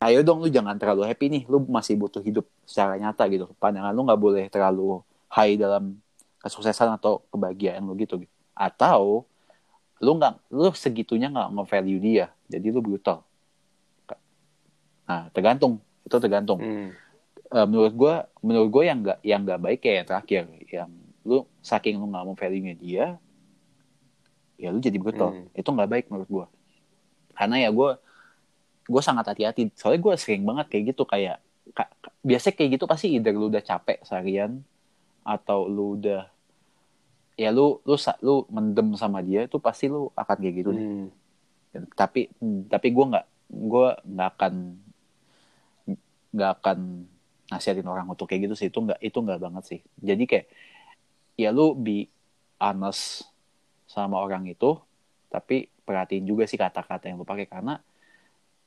Ayo 0.03 0.19
dong 0.23 0.43
lu 0.43 0.51
jangan 0.51 0.75
terlalu 0.79 1.07
happy 1.07 1.25
nih 1.31 1.43
lu 1.47 1.63
masih 1.67 1.95
butuh 1.99 2.23
hidup 2.23 2.47
secara 2.63 2.95
nyata 2.95 3.27
gitu. 3.27 3.51
Pandangan 3.59 3.91
lu 3.91 4.07
nggak 4.07 4.19
boleh 4.19 4.45
terlalu 4.47 5.03
high 5.31 5.59
dalam 5.59 5.99
kesuksesan 6.43 6.95
atau 6.95 7.23
kebahagiaan 7.31 7.83
lu 7.83 7.95
gitu. 7.99 8.23
Atau 8.55 9.27
lu 9.99 10.11
nggak 10.15 10.51
lu 10.51 10.71
segitunya 10.75 11.31
nggak 11.31 11.55
nge-value 11.55 11.99
dia 11.99 12.25
jadi 12.47 12.67
lu 12.71 12.79
brutal. 12.79 13.23
Nah 15.07 15.27
tergantung. 15.35 15.83
Itu 16.03 16.19
tergantung. 16.19 16.59
Hmm. 16.59 16.91
Eh, 17.53 17.67
menurut 17.69 17.93
gue 17.93 18.13
menurut 18.41 18.69
gue 18.73 18.83
yang 18.89 18.97
nggak 19.05 19.19
yang 19.21 19.41
nggak 19.45 19.61
baik 19.61 19.79
kayak 19.85 19.95
yang 20.01 20.07
terakhir 20.09 20.43
yang 20.73 20.89
lu 21.21 21.45
saking 21.61 22.01
lu 22.01 22.09
nggak 22.09 22.25
mau 22.25 22.33
value 22.33 22.65
nya 22.65 22.73
dia 22.73 23.05
ya 24.57 24.73
lu 24.73 24.81
jadi 24.81 24.97
brutal 24.97 25.29
Hmm. 25.37 25.45
itu 25.53 25.69
nggak 25.69 25.89
baik 25.89 26.05
menurut 26.09 26.29
gue 26.29 26.45
karena 27.37 27.55
ya 27.61 27.69
gue 27.69 27.89
gue 28.89 29.01
sangat 29.05 29.29
hati-hati 29.29 29.69
soalnya 29.77 30.01
gue 30.01 30.13
sering 30.17 30.41
banget 30.41 30.65
kayak 30.65 30.83
gitu 30.97 31.05
kayak 31.05 31.37
ka- 31.77 31.93
ka- 32.01 32.15
biasanya 32.25 32.55
kayak 32.57 32.69
gitu 32.75 32.85
pasti 32.89 33.05
either 33.13 33.33
lu 33.37 33.53
udah 33.53 33.61
capek 33.61 34.01
seharian 34.01 34.65
atau 35.21 35.69
lu 35.69 36.01
udah 36.01 36.25
ya 37.37 37.53
lu 37.53 37.77
lu 37.85 37.95
lu 38.25 38.35
mendem 38.49 38.97
sama 38.97 39.21
dia 39.21 39.45
itu 39.45 39.61
pasti 39.61 39.93
lu 39.93 40.09
akan 40.17 40.37
kayak 40.41 40.55
gitu 40.57 40.69
deh 40.73 40.85
Hmm. 41.73 41.85
tapi 41.93 42.33
tapi 42.65 42.87
gue 42.89 43.05
nggak 43.13 43.25
gue 43.49 43.87
nggak 44.09 44.29
akan 44.37 44.53
nggak 46.33 46.51
akan 46.59 46.79
nasihatin 47.53 47.85
orang 47.85 48.09
untuk 48.09 48.25
kayak 48.25 48.49
gitu 48.49 48.55
sih. 48.57 48.67
Itu 48.73 48.81
nggak 48.81 48.99
itu 48.99 49.17
nggak 49.21 49.39
banget 49.39 49.63
sih. 49.69 49.79
Jadi 50.01 50.23
kayak 50.25 50.45
ya 51.37 51.49
lu 51.53 51.77
be 51.77 52.09
honest 52.57 53.29
sama 53.85 54.17
orang 54.17 54.49
itu 54.49 54.77
tapi 55.29 55.69
perhatiin 55.85 56.25
juga 56.25 56.45
sih 56.45 56.57
kata-kata 56.57 57.09
yang 57.09 57.21
lu 57.21 57.25
pakai. 57.25 57.45
Karena 57.45 57.77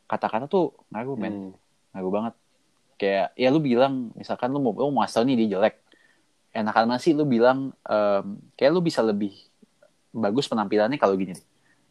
kata-kata 0.06 0.46
tuh 0.46 0.74
ngaruh 0.94 1.16
men. 1.18 1.34
Hmm. 1.34 1.52
ngaruh 1.94 2.12
banget. 2.12 2.34
Kayak 2.96 3.28
ya 3.36 3.48
lu 3.50 3.60
bilang 3.60 4.14
misalkan 4.14 4.48
lu 4.54 4.62
mau 4.62 4.72
lu 4.72 4.94
mau 4.94 5.02
ngasih 5.02 5.14
tau 5.18 5.24
nih 5.26 5.36
dia 5.44 5.58
jelek. 5.58 5.74
Enakan 6.56 6.88
mana 6.88 7.02
sih 7.02 7.12
lu 7.12 7.28
bilang 7.28 7.74
em, 7.84 8.40
kayak 8.56 8.70
lu 8.72 8.80
bisa 8.80 9.04
lebih 9.04 9.34
bagus 10.14 10.48
penampilannya 10.48 10.96
kalau 10.96 11.18
gini. 11.18 11.36
Deh. 11.36 11.44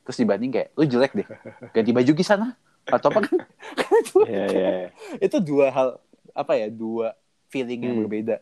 terus 0.06 0.22
dibanding 0.22 0.54
kayak 0.54 0.70
lu 0.78 0.86
jelek 0.86 1.12
deh. 1.18 1.28
Ganti 1.74 1.92
baju 1.94 2.12
di 2.14 2.26
sana. 2.26 2.54
Atau 2.86 3.10
apa 3.10 3.26
kan 3.82 3.94
itu, 3.98 4.18
Iya, 4.30 4.46
iya, 4.54 4.70
iya. 4.70 4.90
itu 5.26 5.38
dua 5.42 5.74
hal 5.74 5.98
apa 6.36 6.54
ya 6.54 6.68
dua 6.68 7.16
feeling 7.48 7.82
yang 7.82 7.96
Hmm. 7.96 8.04
berbeda 8.04 8.36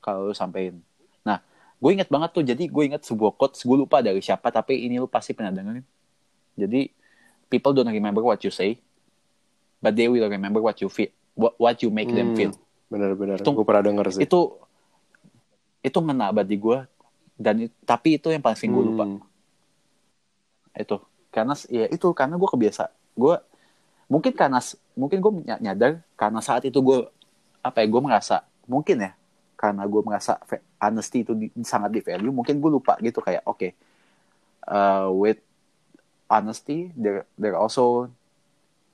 kalau 0.00 0.32
sampein 0.32 0.80
nah 1.20 1.44
gue 1.76 1.90
inget 1.92 2.08
banget 2.08 2.30
tuh 2.32 2.42
jadi 2.42 2.64
gue 2.64 2.82
inget 2.82 3.04
sebuah 3.04 3.36
quotes 3.36 3.60
gue 3.60 3.76
lupa 3.76 4.00
dari 4.00 4.18
siapa 4.18 4.48
tapi 4.48 4.80
ini 4.80 4.96
lu 4.96 5.04
pasti 5.04 5.30
pernah 5.30 5.52
dengerin 5.52 5.84
jadi 6.56 6.88
people 7.46 7.70
don't 7.70 7.86
remember 7.86 8.20
what 8.20 8.40
you 8.40 8.48
say 8.48 8.80
but 9.78 9.92
they 9.92 10.08
will 10.08 10.24
remember 10.24 10.58
what 10.58 10.76
you 10.78 10.88
feel 10.88 11.12
what, 11.32 11.52
what 11.56 11.76
you 11.78 11.88
make 11.88 12.08
them 12.08 12.32
Hmm. 12.32 12.36
feel 12.36 12.52
Bener-bener. 12.90 13.38
Itu- 13.38 13.54
Gue 13.54 13.62
pernah 13.62 13.86
denger 13.86 14.06
sih. 14.10 14.26
itu 14.26 14.40
itu 15.80 15.94
ngena 15.96 16.34
banget 16.34 16.48
di 16.48 16.58
gue 16.58 16.78
dan 17.36 17.54
tapi 17.84 18.16
itu 18.16 18.28
yang 18.28 18.40
paling 18.40 18.56
gue 18.66 18.84
lupa 18.84 19.04
Hmm. 19.06 19.20
itu 20.74 20.96
karena 21.30 21.54
ya 21.68 21.86
itu 21.86 22.06
karena 22.10 22.34
gue 22.34 22.48
kebiasa 22.48 22.84
gue 23.14 23.34
mungkin 24.06 24.32
karena 24.32 24.58
mungkin 25.00 25.18
gue 25.18 25.32
nyadar 25.58 26.04
karena 26.14 26.44
saat 26.44 26.68
itu 26.68 26.76
gue 26.78 27.08
apa 27.60 27.80
ya 27.80 27.86
gue 27.88 28.02
merasa 28.04 28.44
mungkin 28.68 29.00
ya 29.00 29.12
karena 29.56 29.84
gue 29.84 30.02
merasa 30.04 30.36
honesty 30.76 31.24
itu 31.24 31.32
di- 31.32 31.52
sangat 31.64 31.90
di 31.90 32.00
value 32.00 32.28
mungkin 32.28 32.60
gue 32.60 32.70
lupa 32.70 33.00
gitu 33.00 33.18
kayak 33.18 33.40
oke 33.44 33.72
uh, 34.66 35.08
with 35.08 35.40
honesty 36.28 36.92
there 36.92 37.24
there 37.34 37.56
also 37.56 38.12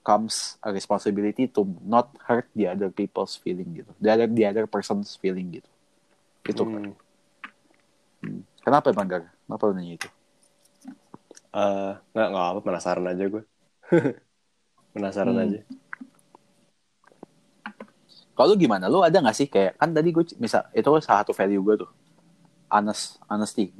comes 0.02 0.54
a 0.62 0.70
responsibility 0.70 1.50
to 1.50 1.66
not 1.82 2.14
hurt 2.22 2.46
the 2.54 2.70
other 2.70 2.86
people's 2.88 3.34
feeling 3.34 3.66
gitu 3.74 3.90
the 3.98 4.06
other 4.08 4.30
the 4.30 4.46
other 4.46 4.64
person's 4.64 5.18
feeling 5.18 5.50
gitu 5.50 5.70
itu 6.46 6.62
Hmm. 6.62 6.94
kenapa 8.62 8.90
emang 8.90 9.06
Gar? 9.06 9.22
kenapa 9.46 9.62
lu 9.66 9.74
nanya 9.74 9.94
itu 9.98 10.08
Eh, 11.56 11.92
nggak 12.12 12.28
nggak 12.32 12.46
apa 12.52 12.60
penasaran 12.60 13.08
aja 13.08 13.24
gue. 13.32 13.40
penasaran 14.92 15.32
Hmm. 15.32 15.44
aja. 15.48 15.60
Kalau 18.36 18.52
gimana? 18.54 18.86
Lu 18.92 19.00
ada 19.00 19.16
gak 19.16 19.32
sih 19.32 19.48
kayak 19.48 19.80
kan 19.80 19.90
tadi 19.90 20.12
gue 20.12 20.24
misal 20.36 20.68
itu 20.70 20.84
salah 21.00 21.24
satu 21.24 21.32
value 21.32 21.64
gue 21.64 21.74
tuh 21.82 21.90
honest, 22.68 23.16
honesty, 23.26 23.72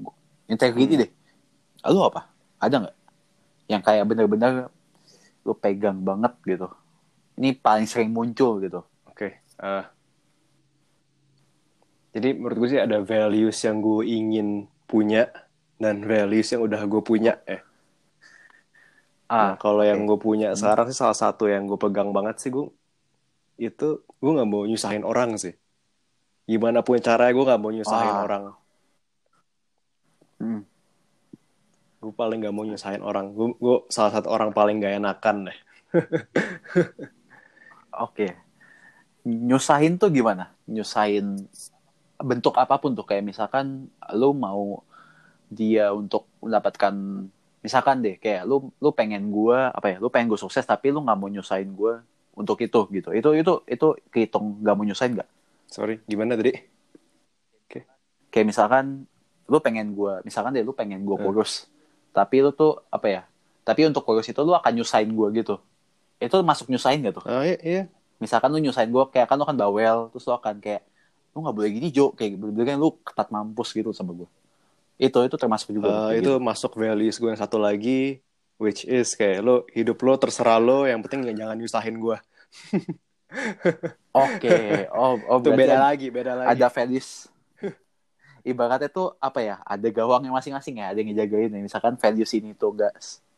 integrity 0.48 0.96
Hmm. 0.96 1.02
deh. 1.04 1.10
Lu 1.92 2.00
apa? 2.02 2.32
Ada 2.56 2.88
nggak? 2.88 2.96
Yang 3.68 3.82
kayak 3.84 4.04
bener-bener 4.08 4.52
lu 5.44 5.52
pegang 5.54 6.00
banget 6.00 6.32
gitu. 6.42 6.66
Ini 7.36 7.52
paling 7.60 7.84
sering 7.84 8.10
muncul 8.10 8.58
gitu. 8.58 8.80
Oke. 9.06 9.44
eh. 9.56 9.84
jadi 12.12 12.32
menurut 12.32 12.56
gue 12.64 12.68
sih 12.72 12.80
ada 12.80 13.04
values 13.04 13.60
yang 13.60 13.84
gue 13.84 14.08
ingin 14.08 14.48
punya 14.88 15.28
dan 15.76 16.00
values 16.00 16.48
yang 16.48 16.64
udah 16.64 16.80
gue 16.88 17.02
punya 17.04 17.36
eh. 17.44 17.60
Nah, 19.26 19.52
Ah, 19.52 19.52
kalau 19.58 19.82
yang 19.82 20.06
gue 20.06 20.16
punya 20.16 20.54
Hmm. 20.54 20.58
sekarang 20.58 20.86
sih 20.88 20.96
salah 20.96 21.18
satu 21.18 21.44
yang 21.44 21.66
gue 21.66 21.76
pegang 21.76 22.14
banget 22.14 22.40
sih 22.40 22.48
gue 22.48 22.72
itu 23.56 23.88
gue 24.06 24.30
nggak 24.36 24.48
mau 24.48 24.64
nyusahin 24.68 25.04
orang 25.04 25.36
sih. 25.40 25.56
Gimana 26.46 26.80
pun 26.86 27.00
caranya 27.02 27.32
gue 27.34 27.44
nggak 27.44 27.60
mau 27.60 27.72
nyusahin 27.72 28.14
Ah. 28.14 28.22
orang. 28.24 28.44
hmm. 30.38 30.62
Gue 32.00 32.12
paling 32.12 32.38
nggak 32.44 32.54
mau 32.54 32.64
nyusahin 32.68 33.02
orang. 33.02 33.32
Gue, 33.32 33.56
gue 33.56 33.76
salah 33.88 34.12
satu 34.12 34.28
orang 34.30 34.52
paling 34.52 34.78
gak 34.78 35.00
enakan 35.00 35.48
deh. 35.50 35.58
Oke. 38.06 38.36
Nyusahin 39.26 39.98
tuh 39.98 40.12
gimana? 40.12 40.54
Nyusahin 40.70 41.48
bentuk 42.16 42.54
apa 42.56 42.78
pun 42.78 42.94
tuh 42.96 43.04
kayak 43.04 43.24
misalkan 43.26 43.90
lu 44.14 44.32
mau 44.32 44.84
dia 45.52 45.92
untuk 45.92 46.24
mendapatkan 46.40 46.94
misalkan 47.60 48.00
deh 48.00 48.16
kayak 48.16 48.46
lu 48.48 48.70
lu 48.80 48.90
pengen 48.94 49.28
gua 49.28 49.68
apa 49.74 49.92
ya 49.92 49.96
lu 50.00 50.08
pengen 50.08 50.32
gue 50.32 50.40
sukses 50.40 50.64
tapi 50.64 50.88
lu 50.94 51.04
nggak 51.04 51.18
mau 51.18 51.28
nyusahin 51.28 51.76
gua 51.76 52.00
untuk 52.40 52.58
itu 52.66 52.80
gitu 52.96 53.08
itu 53.18 53.28
itu 53.40 53.52
itu 53.74 53.86
kehitung 54.12 54.60
nggak 54.62 54.74
mau 54.76 54.84
nyusahin 54.88 55.12
nggak 55.18 55.28
Sorry, 55.66 55.98
gimana 56.10 56.34
tadi? 56.38 56.52
kayak 58.30 58.46
misalkan 58.46 58.84
lu 59.46 59.58
pengen 59.62 59.94
gua 59.94 60.20
misalkan 60.26 60.52
deh 60.56 60.64
lu 60.66 60.74
pengen 60.74 61.02
gua 61.06 61.16
Hmm. 61.18 61.26
kurus 61.30 61.70
tapi 62.12 62.42
lu 62.44 62.50
tuh 62.52 62.82
apa 62.90 63.06
ya 63.06 63.22
tapi 63.66 63.86
untuk 63.88 64.02
kurus 64.06 64.26
itu 64.30 64.40
lu 64.42 64.52
akan 64.54 64.72
nyusahin 64.82 65.10
gua 65.14 65.28
gitu 65.34 65.56
itu 66.22 66.36
masuk 66.44 66.66
nyusahin 66.72 67.04
gak 67.06 67.14
tuh 67.20 67.26
Oh 67.26 67.42
iya, 67.42 67.56
iya. 67.62 67.80
misalkan 68.22 68.48
lu 68.54 68.58
nyusahin 68.64 68.90
gue 68.92 69.04
kayak 69.12 69.26
kan 69.30 69.36
lu 69.40 69.44
kan 69.48 69.56
bawel 69.58 70.08
terus 70.12 70.24
lu 70.28 70.34
akan 70.36 70.56
kayak 70.64 70.82
lu 71.36 71.44
nggak 71.44 71.56
boleh 71.56 71.70
gini 71.76 71.88
Jo 71.92 72.12
kayak 72.16 72.40
bener-bener 72.40 72.76
lu 72.80 72.88
ketat 73.04 73.28
mampus 73.34 73.68
gitu 73.76 73.90
sama 73.92 74.12
gue 74.16 74.28
itu 75.00 75.18
itu 75.28 75.36
termasuk 75.36 75.70
juga 75.76 75.90
Eh, 75.90 76.08
kayak 76.08 76.20
itu 76.20 76.30
gitu. 76.32 76.46
masuk 76.48 76.70
values 76.82 77.14
gue 77.20 77.28
yang 77.32 77.40
satu 77.44 77.58
lagi, 77.66 77.90
which 78.62 78.84
is 78.88 79.14
kayak 79.18 79.40
lo 79.46 79.64
hidup 79.76 79.98
lo 80.06 80.12
terserah 80.22 80.58
lo, 80.62 80.84
yang 80.90 81.00
penting 81.04 81.20
jangan 81.36 81.56
nyusahin 81.60 81.96
gue. 82.04 82.16
Oke, 84.16 84.88
oh, 84.96 85.14
oh 85.28 85.40
Itu 85.40 85.48
beda 85.52 85.76
ada, 85.76 85.92
lagi, 85.92 86.06
beda 86.16 86.32
lagi. 86.40 86.48
ada 86.52 86.66
values. 86.72 87.28
Ibaratnya 88.46 88.88
tuh 88.96 89.06
apa 89.18 89.40
ya? 89.42 89.56
Ada 89.66 89.88
gawangnya 89.90 90.30
masing-masing 90.30 90.74
ya, 90.80 90.84
ada 90.94 90.98
yang 91.02 91.08
ngejagain. 91.10 91.50
ya. 91.50 91.60
Misalkan 91.66 91.94
values 91.98 92.30
ini 92.38 92.54
tuh 92.54 92.70
enggak, 92.74 92.92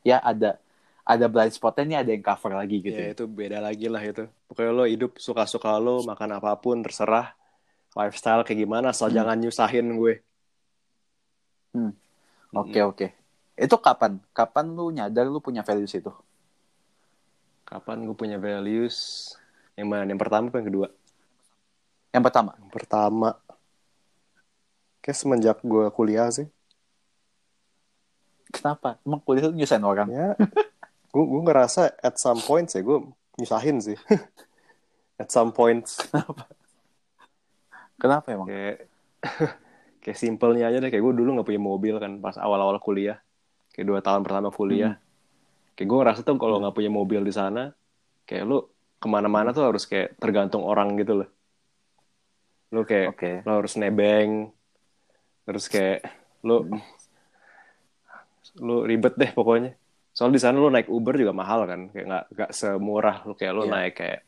ya 0.05 0.17
ada 0.21 0.61
ada 1.09 1.25
blind 1.33 1.53
spotnya 1.57 1.85
nih, 1.89 1.99
ada 2.05 2.11
yang 2.15 2.25
cover 2.29 2.53
lagi 2.61 2.77
gitu. 2.85 3.01
Ya 3.01 3.13
itu 3.13 3.25
beda 3.39 3.59
lagi 3.67 3.87
lah 3.93 4.03
itu. 4.11 4.23
Pokoknya 4.49 4.73
lo 4.79 4.85
hidup 4.93 5.11
suka-suka 5.27 5.71
lo, 5.85 5.91
makan 6.11 6.31
apa 6.39 6.51
pun 6.63 6.77
terserah. 6.85 7.27
Lifestyle 7.99 8.43
kayak 8.47 8.61
gimana, 8.65 8.87
asal 8.95 9.09
Hmm. 9.09 9.17
jangan 9.19 9.37
nyusahin 9.43 9.87
gue. 10.01 10.15
Oke 12.53 12.83
oke. 12.83 13.18
Itu 13.59 13.75
kapan? 13.83 14.23
Kapan 14.31 14.71
lu 14.71 14.95
nyadar 14.95 15.27
lu 15.27 15.43
punya 15.43 15.67
values 15.67 15.91
itu? 15.91 16.15
Kapan 17.67 18.07
gue 18.07 18.15
punya 18.15 18.38
values? 18.38 19.35
Yang 19.75 19.87
mana? 19.91 20.07
Yang 20.07 20.21
pertama 20.23 20.45
apa 20.47 20.57
yang 20.62 20.69
kedua? 20.71 20.88
Yang 22.15 22.23
pertama. 22.31 22.50
Yang 22.55 22.73
pertama. 22.73 23.31
Kayak 25.03 25.19
semenjak 25.19 25.59
gue 25.67 25.85
kuliah 25.91 26.31
sih. 26.31 26.47
Kenapa? 28.55 28.97
Emang 29.03 29.21
kuliah 29.27 29.50
itu 29.50 29.53
nyusahin 29.53 29.85
orang? 29.85 30.09
Ya, 30.09 30.33
gue 31.12 31.25
gue 31.27 31.43
ngerasa 31.45 31.99
at 32.00 32.17
some 32.17 32.41
point 32.41 32.65
sih 32.71 32.81
gue 32.81 33.05
nyusahin 33.37 33.83
sih. 33.83 33.99
at 35.21 35.29
some 35.29 35.50
points. 35.53 35.99
Kenapa 37.99 38.27
emang? 38.33 38.47
kayak 38.47 38.87
kayak 40.03 40.19
simpelnya 40.19 40.71
aja 40.71 40.79
deh 40.79 40.88
kayak 40.88 41.03
gue 41.03 41.15
dulu 41.21 41.37
nggak 41.37 41.49
punya 41.50 41.61
mobil 41.61 41.95
kan 41.99 42.23
pas 42.23 42.38
awal-awal 42.38 42.79
kuliah 42.79 43.19
kayak 43.79 43.87
dua 43.87 44.01
tahun 44.03 44.27
pertama 44.27 44.51
kuliah. 44.51 44.99
Kayak 45.79 45.87
gue 45.87 45.99
ngerasa 46.03 46.21
tuh 46.27 46.35
kalau 46.35 46.59
nggak 46.59 46.75
punya 46.75 46.91
mobil 46.91 47.23
di 47.23 47.31
sana 47.31 47.71
kayak 48.27 48.43
lu 48.43 48.67
ke 48.99 49.07
mana-mana 49.07 49.55
tuh 49.55 49.71
harus 49.71 49.87
kayak 49.87 50.19
tergantung 50.19 50.67
orang 50.67 50.99
gitu 50.99 51.23
loh. 51.23 51.29
Lu 52.75 52.83
kayak 52.83 53.15
Oke. 53.15 53.31
lu 53.47 53.53
harus 53.55 53.79
nebeng 53.79 54.51
terus 55.47 55.71
kayak 55.71 56.03
lu 56.43 56.67
lu 58.59 58.83
ribet 58.83 59.15
deh 59.15 59.31
pokoknya. 59.31 59.79
Soal 60.11 60.35
di 60.35 60.43
sana 60.43 60.59
lu 60.59 60.67
naik 60.67 60.91
Uber 60.91 61.15
juga 61.15 61.31
mahal 61.31 61.63
kan 61.71 61.81
kayak 61.95 62.07
nggak 62.11 62.25
nggak 62.35 62.51
semurah 62.51 63.23
lu 63.23 63.39
kayak 63.39 63.53
lu 63.55 63.63
Iya. 63.65 63.71
naik 63.71 63.95
kayak 63.95 64.21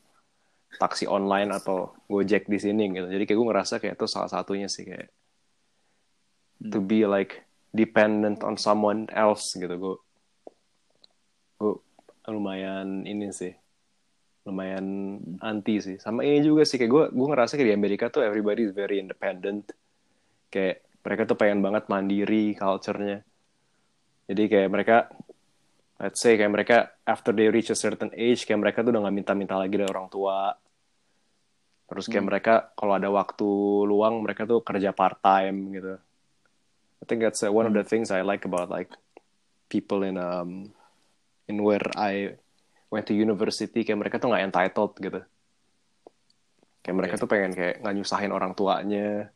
taksi 0.79 1.03
online 1.03 1.51
atau 1.51 1.91
Gojek 2.07 2.47
di 2.47 2.55
sini 2.55 2.87
gitu. 2.95 3.11
Jadi 3.11 3.27
kayak 3.27 3.37
gue 3.37 3.47
ngerasa 3.51 3.75
kayak 3.83 3.99
itu 3.99 4.07
salah 4.07 4.31
satunya 4.31 4.71
sih 4.71 4.87
kayak 4.87 5.11
to 6.63 6.79
be 6.79 7.03
like 7.03 7.43
dependent 7.71 8.43
on 8.43 8.59
someone 8.59 9.07
else 9.11 9.55
gitu. 9.55 9.75
Gue 9.79 9.95
gue 11.57 11.73
lumayan 12.29 13.07
ini 13.07 13.31
sih 13.33 13.51
lumayan 14.45 15.17
anti 15.39 15.77
sih. 15.79 15.97
Sama 16.01 16.25
ini 16.25 16.41
juga 16.41 16.65
sih 16.65 16.77
kayak 16.77 16.91
gue 16.91 17.03
gue 17.13 17.27
ngerasa 17.29 17.55
kayak 17.55 17.69
di 17.71 17.75
Amerika 17.75 18.05
tuh 18.11 18.25
everybody 18.25 18.67
is 18.67 18.73
very 18.75 18.99
independent. 18.99 19.71
Kayak 20.51 20.85
mereka 21.01 21.21
tuh 21.25 21.37
pengen 21.37 21.61
banget 21.61 21.87
mandiri 21.87 22.53
culture-nya. 22.57 23.21
Jadi 24.29 24.43
kayak 24.49 24.69
mereka 24.69 24.97
let's 26.01 26.17
say 26.17 26.33
kayak 26.35 26.53
mereka 26.53 26.77
after 27.05 27.31
they 27.31 27.47
reach 27.53 27.69
a 27.69 27.77
certain 27.77 28.09
age 28.17 28.49
kayak 28.49 28.59
mereka 28.59 28.81
tuh 28.81 28.89
udah 28.89 29.01
nggak 29.05 29.17
minta-minta 29.21 29.55
lagi 29.55 29.77
dari 29.77 29.89
orang 29.89 30.09
tua. 30.09 30.53
Terus 31.85 32.07
kayak 32.07 32.25
mereka 32.25 32.53
kalau 32.73 32.97
ada 32.97 33.09
waktu 33.11 33.49
luang 33.85 34.25
mereka 34.25 34.47
tuh 34.49 34.63
kerja 34.65 34.89
part 34.95 35.21
time 35.21 35.75
gitu 35.75 35.95
I 37.01 37.05
think 37.09 37.25
that's 37.25 37.41
uh, 37.41 37.49
one 37.49 37.65
of 37.65 37.73
the 37.73 37.81
things 37.81 38.13
I 38.13 38.21
like 38.21 38.45
about 38.45 38.69
like 38.69 38.93
people 39.73 40.05
in 40.05 40.21
um 40.21 40.69
in 41.49 41.65
where 41.65 41.81
I 41.97 42.37
went 42.93 43.09
to 43.09 43.17
university 43.17 43.81
kayak 43.81 43.97
mereka 43.97 44.15
tuh 44.21 44.29
nggak 44.29 44.45
entitled 44.45 44.93
gitu. 45.01 45.21
Kayak 46.85 46.95
mereka 46.97 47.13
tuh 47.17 47.29
pengen 47.29 47.51
kayak 47.57 47.81
nggak 47.81 47.95
nyusahin 47.97 48.29
orang 48.29 48.53
tuanya. 48.53 49.33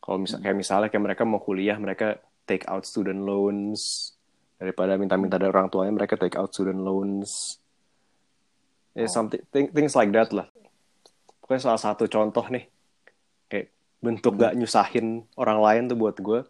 Kalau 0.00 0.20
misal 0.24 0.40
kayak 0.40 0.56
misalnya 0.56 0.88
kayak 0.88 1.04
mereka 1.04 1.22
mau 1.28 1.40
kuliah 1.40 1.76
mereka 1.76 2.16
take 2.48 2.64
out 2.64 2.88
student 2.88 3.20
loans. 3.20 4.12
Daripada 4.56 4.96
minta-minta 4.96 5.36
dari 5.36 5.52
orang 5.52 5.68
tuanya 5.68 5.92
mereka 5.92 6.16
take 6.16 6.40
out 6.40 6.48
student 6.56 6.80
loans. 6.80 7.60
Ya 8.96 9.04
something 9.10 9.42
thing- 9.52 9.72
things 9.74 9.92
like 9.92 10.14
that 10.16 10.32
lah. 10.32 10.48
Pokoknya 11.44 11.60
salah 11.60 11.82
satu 11.82 12.08
contoh 12.08 12.48
nih. 12.48 12.64
Kayak 13.52 13.68
bentuk 14.00 14.40
gak 14.40 14.56
nyusahin 14.56 15.28
orang 15.36 15.58
lain 15.60 15.82
tuh 15.92 15.98
buat 16.00 16.16
gue 16.16 16.40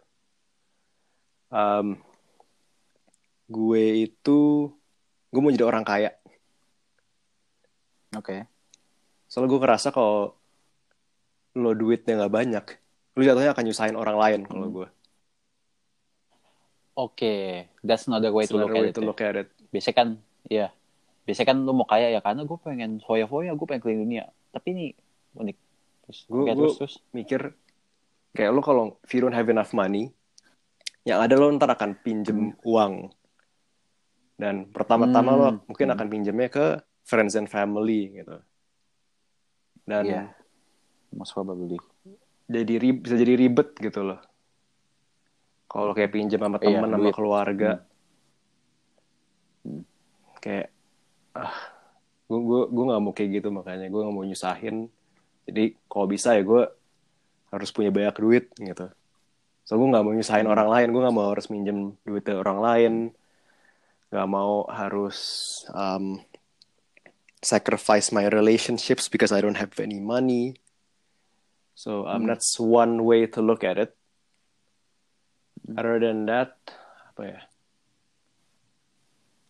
um, 1.55 1.95
gue 3.47 3.85
itu 4.03 4.67
gue 5.31 5.39
mau 5.39 5.53
jadi 5.53 5.63
orang 5.63 5.87
kaya 5.87 6.11
Oke. 8.15 8.47
soalnya 9.27 9.49
gue 9.51 9.59
ngerasa 9.63 9.87
kalau 9.95 10.35
lo 11.55 11.71
duitnya 11.71 12.19
nggak 12.19 12.33
banyak 12.33 12.65
lo 13.15 13.21
jatuhnya 13.23 13.55
akan 13.55 13.63
nyusahin 13.63 13.95
orang 13.95 14.17
lain 14.19 14.41
kalau 14.43 14.67
gue 14.67 14.87
Oke, 16.95 17.67
that's 17.83 18.07
another 18.07 18.31
way 18.31 18.47
to 18.47 18.55
look 18.55 18.71
at 18.71 18.79
way 18.79 18.87
it. 18.87 18.95
to 18.95 19.03
ya. 19.03 19.07
look 19.11 19.19
at 19.19 19.35
it 19.35 19.51
Biasanya 19.67 19.95
kan, 19.99 20.09
ya. 20.47 20.71
Biasanya 21.27 21.47
kan 21.51 21.57
lu 21.59 21.75
mau 21.75 21.83
kaya 21.83 22.07
ya 22.07 22.23
karena 22.23 22.47
gue 22.47 22.55
pengen 22.55 23.03
foya-foya, 23.03 23.51
gue 23.51 23.67
pengen 23.67 23.83
keliling 23.83 24.03
dunia. 24.07 24.23
Tapi 24.55 24.67
ini 24.71 24.85
unik. 25.35 25.57
Terus, 26.07 26.19
gua- 26.31 26.55
terus, 26.55 26.75
terus. 26.79 26.95
mikir 27.11 27.51
kayak 28.31 28.55
lo 28.55 28.63
kalau 28.63 28.95
if 29.03 29.11
you 29.11 29.19
don't 29.19 29.35
have 29.35 29.51
enough 29.51 29.75
money 29.75 30.15
yang 31.05 31.21
ada 31.21 31.33
lo 31.33 31.47
ntar 31.51 31.69
akan 31.69 31.91
pinjem 31.97 32.39
uang 32.61 33.13
dan 34.35 34.67
pertama-tama 34.67 35.31
lo 35.31 35.47
Hmm. 35.47 35.59
mungkin 35.65 35.87
Hmm. 35.87 35.95
akan 35.95 36.07
pinjemnya 36.09 36.49
ke 36.49 36.65
friends 37.01 37.33
and 37.33 37.47
family 37.47 38.11
gitu 38.11 38.37
dan 39.83 40.03
Iya. 40.03 40.23
Most 41.11 41.31
probably. 41.31 41.77
jadi 42.45 42.73
rib- 42.75 43.01
bisa 43.01 43.15
jadi 43.15 43.33
ribet 43.35 43.73
gitu 43.75 44.01
loh 44.03 44.19
kalau 45.65 45.91
kayak 45.91 46.11
pinjam 46.11 46.37
sama 46.39 46.57
Iya, 46.57 46.77
teman 46.77 46.89
sama 46.89 46.99
duit. 46.99 47.13
keluarga 47.13 47.71
Hmm. 49.61 49.81
kayak 50.39 50.69
ah 51.33 51.53
gue 52.25 52.39
gue 52.39 52.61
gue 52.67 52.83
nggak 52.85 53.01
mau 53.01 53.11
kayak 53.11 53.31
gitu 53.35 53.49
makanya 53.49 53.85
gue 53.85 53.97
nggak 53.99 54.15
mau 54.15 54.23
nyusahin 54.23 54.89
jadi 55.45 55.63
kalau 55.85 56.05
bisa 56.05 56.33
ya 56.33 56.41
gue 56.41 56.63
harus 57.47 57.69
punya 57.69 57.89
banyak 57.89 58.15
duit 58.15 58.45
gitu 58.55 58.89
so 59.65 59.75
gue 59.75 59.89
nggak 59.89 60.05
mau 60.05 60.13
nyusahin 60.13 60.45
orang 60.45 60.69
lain. 60.69 60.87
Gue 60.93 61.01
nggak 61.01 61.17
mau 61.17 61.33
harus 61.33 61.49
minjem 61.49 61.97
duit 62.05 62.21
dari 62.21 62.37
orang 62.37 62.59
lain. 62.61 62.93
Nggak 64.13 64.29
mau 64.29 64.69
harus 64.69 65.17
um, 65.73 66.21
sacrifice 67.41 68.13
my 68.13 68.29
relationships 68.29 69.09
because 69.09 69.33
I 69.33 69.41
don't 69.41 69.57
have 69.57 69.73
any 69.81 69.97
money. 69.97 70.61
So 71.75 72.07
um, 72.07 72.23
Hmm. 72.23 72.31
that's 72.31 72.55
one 72.55 73.03
way 73.03 73.27
to 73.35 73.41
look 73.41 73.65
at 73.65 73.75
it. 73.75 73.91
Other 75.65 75.97
than 75.97 76.29
that 76.29 76.55
apa 77.11 77.21
ya? 77.25 77.39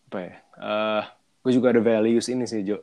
Apa 0.08 0.18
ya? 0.24 0.34
Eh, 0.56 1.02
gue 1.44 1.52
juga 1.52 1.76
ada 1.76 1.82
values 1.84 2.32
ini 2.32 2.48
sih 2.48 2.64
Jo. 2.64 2.80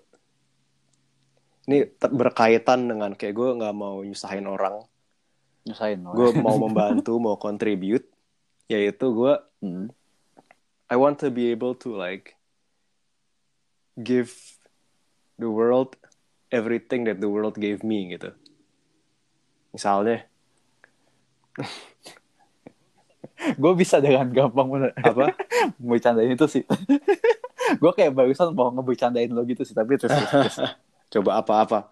Ini 1.66 1.98
berkaitan 1.98 2.86
dengan 2.92 3.18
kayak 3.18 3.34
gue 3.34 3.50
nggak 3.58 3.74
mau 3.74 4.04
nyusahin 4.06 4.46
orang 4.46 4.84
Nyusahin. 5.64 6.04
gue 6.04 6.30
mau 6.40 6.60
membantu 6.60 7.16
mau 7.18 7.40
contribute 7.40 8.04
yaitu 8.68 9.12
gue 9.12 9.34
Hmm. 9.64 9.88
I 10.92 11.00
want 11.00 11.24
to 11.24 11.32
be 11.32 11.48
able 11.56 11.72
to 11.80 11.96
like 11.96 12.36
give 13.96 14.36
the 15.40 15.48
world 15.48 15.96
everything 16.52 17.08
that 17.08 17.24
the 17.24 17.32
world 17.32 17.56
gave 17.56 17.80
me 17.80 18.12
gitu 18.12 18.36
misalnya 19.72 20.28
gue 23.62 23.74
bisa 23.76 24.00
dengan 24.00 24.28
gampang 24.32 24.68
bener. 24.68 24.92
apa 25.00 25.32
Bercandain 25.80 26.32
itu 26.32 26.46
sih. 26.48 26.64
gue 27.82 27.92
kayak 27.96 28.12
barusan 28.12 28.52
mau 28.52 28.68
ngebercandain 28.72 29.32
lo 29.32 29.48
gitu 29.48 29.64
sih, 29.64 29.72
tapi 29.72 29.96
terus, 29.96 30.12
terus, 30.12 30.32
terus. 30.32 30.58
coba 31.08 31.40
apa-apa 31.40 31.88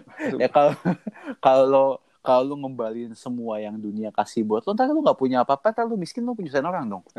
ya 0.42 0.48
kalau 0.48 0.72
kalau 1.46 1.86
kalau 2.22 2.54
lu 2.54 2.56
ngembalin 2.62 3.12
semua 3.18 3.58
yang 3.58 3.74
dunia 3.74 4.14
kasih 4.14 4.46
buat 4.46 4.62
lo, 4.62 4.72
ntar 4.78 4.86
lu 4.88 5.02
nggak 5.02 5.18
punya 5.18 5.42
apa-apa, 5.42 5.74
ntar 5.74 5.84
lu 5.90 5.98
miskin 5.98 6.22
lu 6.22 6.38
penyusahin 6.38 6.62
orang 6.62 6.86
dong. 6.86 7.04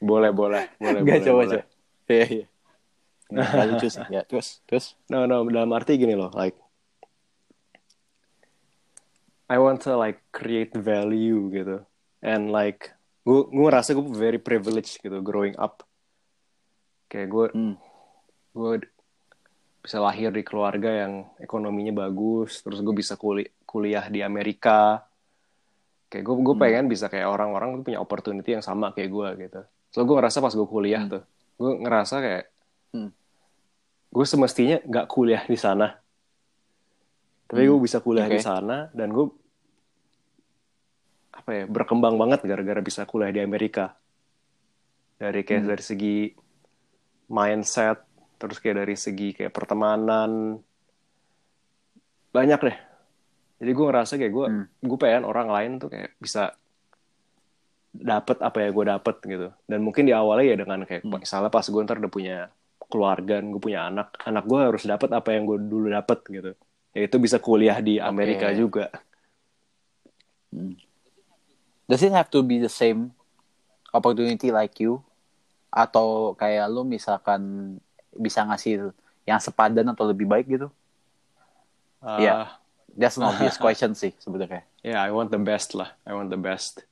boleh 0.00 0.32
boleh 0.32 0.64
boleh 0.76 1.00
Gak 1.00 1.08
boleh, 1.08 1.24
coba 1.24 1.40
boleh. 1.44 1.48
coba. 1.48 1.64
Iya 2.10 2.24
iya. 2.28 2.46
Nggak 3.30 3.66
lucu 3.72 3.86
sih. 3.88 4.04
Ya 4.12 4.20
terus 4.26 4.60
terus. 4.68 4.98
No, 5.08 5.24
no, 5.24 5.46
dalam 5.48 5.72
arti 5.72 5.96
gini 5.96 6.12
loh, 6.12 6.28
like 6.36 6.56
I 9.50 9.58
want 9.58 9.82
to 9.82 9.98
like 9.98 10.22
create 10.30 10.76
value 10.76 11.50
gitu. 11.50 11.82
And 12.22 12.52
like 12.52 12.92
gue 13.24 13.48
gue 13.48 13.64
ngerasa 13.66 13.96
gue 13.96 14.06
very 14.12 14.38
privileged 14.38 15.00
gitu 15.00 15.18
growing 15.24 15.56
up. 15.56 15.82
Kayak 17.08 17.28
gue 17.32 17.46
Hmm. 17.56 17.74
gue 18.50 18.72
bisa 19.80 19.96
lahir 19.96 20.28
di 20.28 20.44
keluarga 20.44 20.92
yang 20.92 21.24
ekonominya 21.36 22.04
bagus, 22.04 22.60
terus 22.60 22.80
gue 22.80 22.92
bisa 22.92 23.16
kuli 23.16 23.48
kuliah 23.64 24.06
di 24.06 24.20
Amerika. 24.20 25.00
Kayak 26.06 26.24
gue 26.26 26.36
gue 26.42 26.54
Hmm. 26.54 26.62
pengen 26.62 26.84
bisa 26.86 27.06
kayak 27.06 27.26
orang-orang 27.26 27.80
tuh 27.80 27.84
punya 27.88 28.00
opportunity 28.00 28.52
yang 28.52 28.64
sama 28.64 28.92
kayak 28.92 29.08
gue 29.08 29.28
gitu. 29.48 29.60
So 29.90 30.04
gue 30.04 30.14
ngerasa 30.14 30.38
pas 30.38 30.52
gue 30.52 30.68
kuliah 30.68 31.02
Hmm. 31.02 31.12
tuh, 31.16 31.22
gue 31.56 31.70
ngerasa 31.80 32.14
kayak 32.18 32.44
Hmm. 32.90 33.10
gue 34.10 34.26
semestinya 34.26 34.82
nggak 34.82 35.06
kuliah 35.06 35.46
di 35.46 35.54
sana 35.54 35.94
tapi 37.46 37.62
gue 37.62 37.78
bisa 37.78 37.98
kuliah 37.98 38.26
di 38.26 38.38
oke. 38.38 38.46
sana 38.46 38.90
dan 38.90 39.10
gue 39.10 39.26
apa 41.30 41.50
ya 41.54 41.64
berkembang 41.66 42.18
banget 42.18 42.42
gara-gara 42.42 42.78
bisa 42.78 43.06
kuliah 43.06 43.30
di 43.30 43.38
Amerika 43.38 43.94
dari 45.14 45.40
kayak 45.42 45.62
Hmm. 45.62 45.70
dari 45.70 45.82
segi 45.82 46.16
mindset 47.26 48.02
terus 48.40 48.56
kayak 48.56 48.82
dari 48.82 48.96
segi 48.96 49.36
kayak 49.36 49.52
pertemanan 49.52 50.56
banyak 52.32 52.60
deh 52.64 52.78
jadi 53.60 53.70
gue 53.70 53.86
ngerasa 53.86 54.16
kayak 54.16 54.32
gue 54.32 54.46
Hmm. 54.48 54.64
gue 54.80 54.98
pengen 54.98 55.28
orang 55.28 55.52
lain 55.52 55.72
tuh 55.76 55.92
kayak 55.92 56.16
bisa 56.16 56.56
dapet 57.90 58.38
apa 58.40 58.64
ya 58.64 58.68
gue 58.70 58.84
dapet 58.86 59.16
gitu 59.20 59.48
dan 59.66 59.80
mungkin 59.82 60.08
di 60.08 60.14
awalnya 60.16 60.46
ya 60.46 60.56
dengan 60.56 60.80
kayak 60.82 61.04
Hmm. 61.04 61.20
misalnya 61.20 61.52
pas 61.52 61.66
gue 61.66 61.80
ntar 61.84 62.00
udah 62.00 62.08
punya 62.08 62.36
keluarga 62.88 63.38
gue 63.38 63.60
punya 63.60 63.86
anak 63.86 64.16
anak 64.24 64.48
gue 64.48 64.58
harus 64.58 64.82
dapet 64.82 65.12
apa 65.12 65.28
yang 65.30 65.44
gue 65.44 65.58
dulu 65.60 65.86
dapet 65.86 66.18
gitu 66.26 66.50
yaitu 66.90 67.16
bisa 67.20 67.36
kuliah 67.38 67.78
di 67.78 68.00
Amerika 68.00 68.48
Oke. 68.50 68.56
juga 68.56 68.86
Does 71.86 72.02
it 72.02 72.10
have 72.10 72.30
to 72.30 72.42
be 72.42 72.58
the 72.58 72.70
same 72.70 73.14
opportunity 73.90 74.50
like 74.50 74.78
you? 74.78 75.02
Atau 75.70 76.34
kayak 76.34 76.70
lu 76.70 76.82
misalkan 76.82 77.42
bisa 78.20 78.44
ngasih 78.44 78.92
yang 79.24 79.40
sepadan 79.40 79.88
atau 79.88 80.04
lebih 80.04 80.28
baik 80.28 80.46
gitu? 80.46 80.68
Ah, 81.98 82.18
Iya. 82.20 82.34
That's 82.90 83.16
an 83.16 83.24
obvious 83.24 83.56
question 83.62 83.94
sih 83.94 84.12
sebenarnya. 84.18 84.66
yeah 84.80 85.00
I 85.00 85.08
want 85.08 85.30
the 85.30 85.38
best 85.38 85.72
lah 85.72 85.94
I 86.02 86.12
want 86.12 86.28
the 86.28 86.40
best 86.40 86.84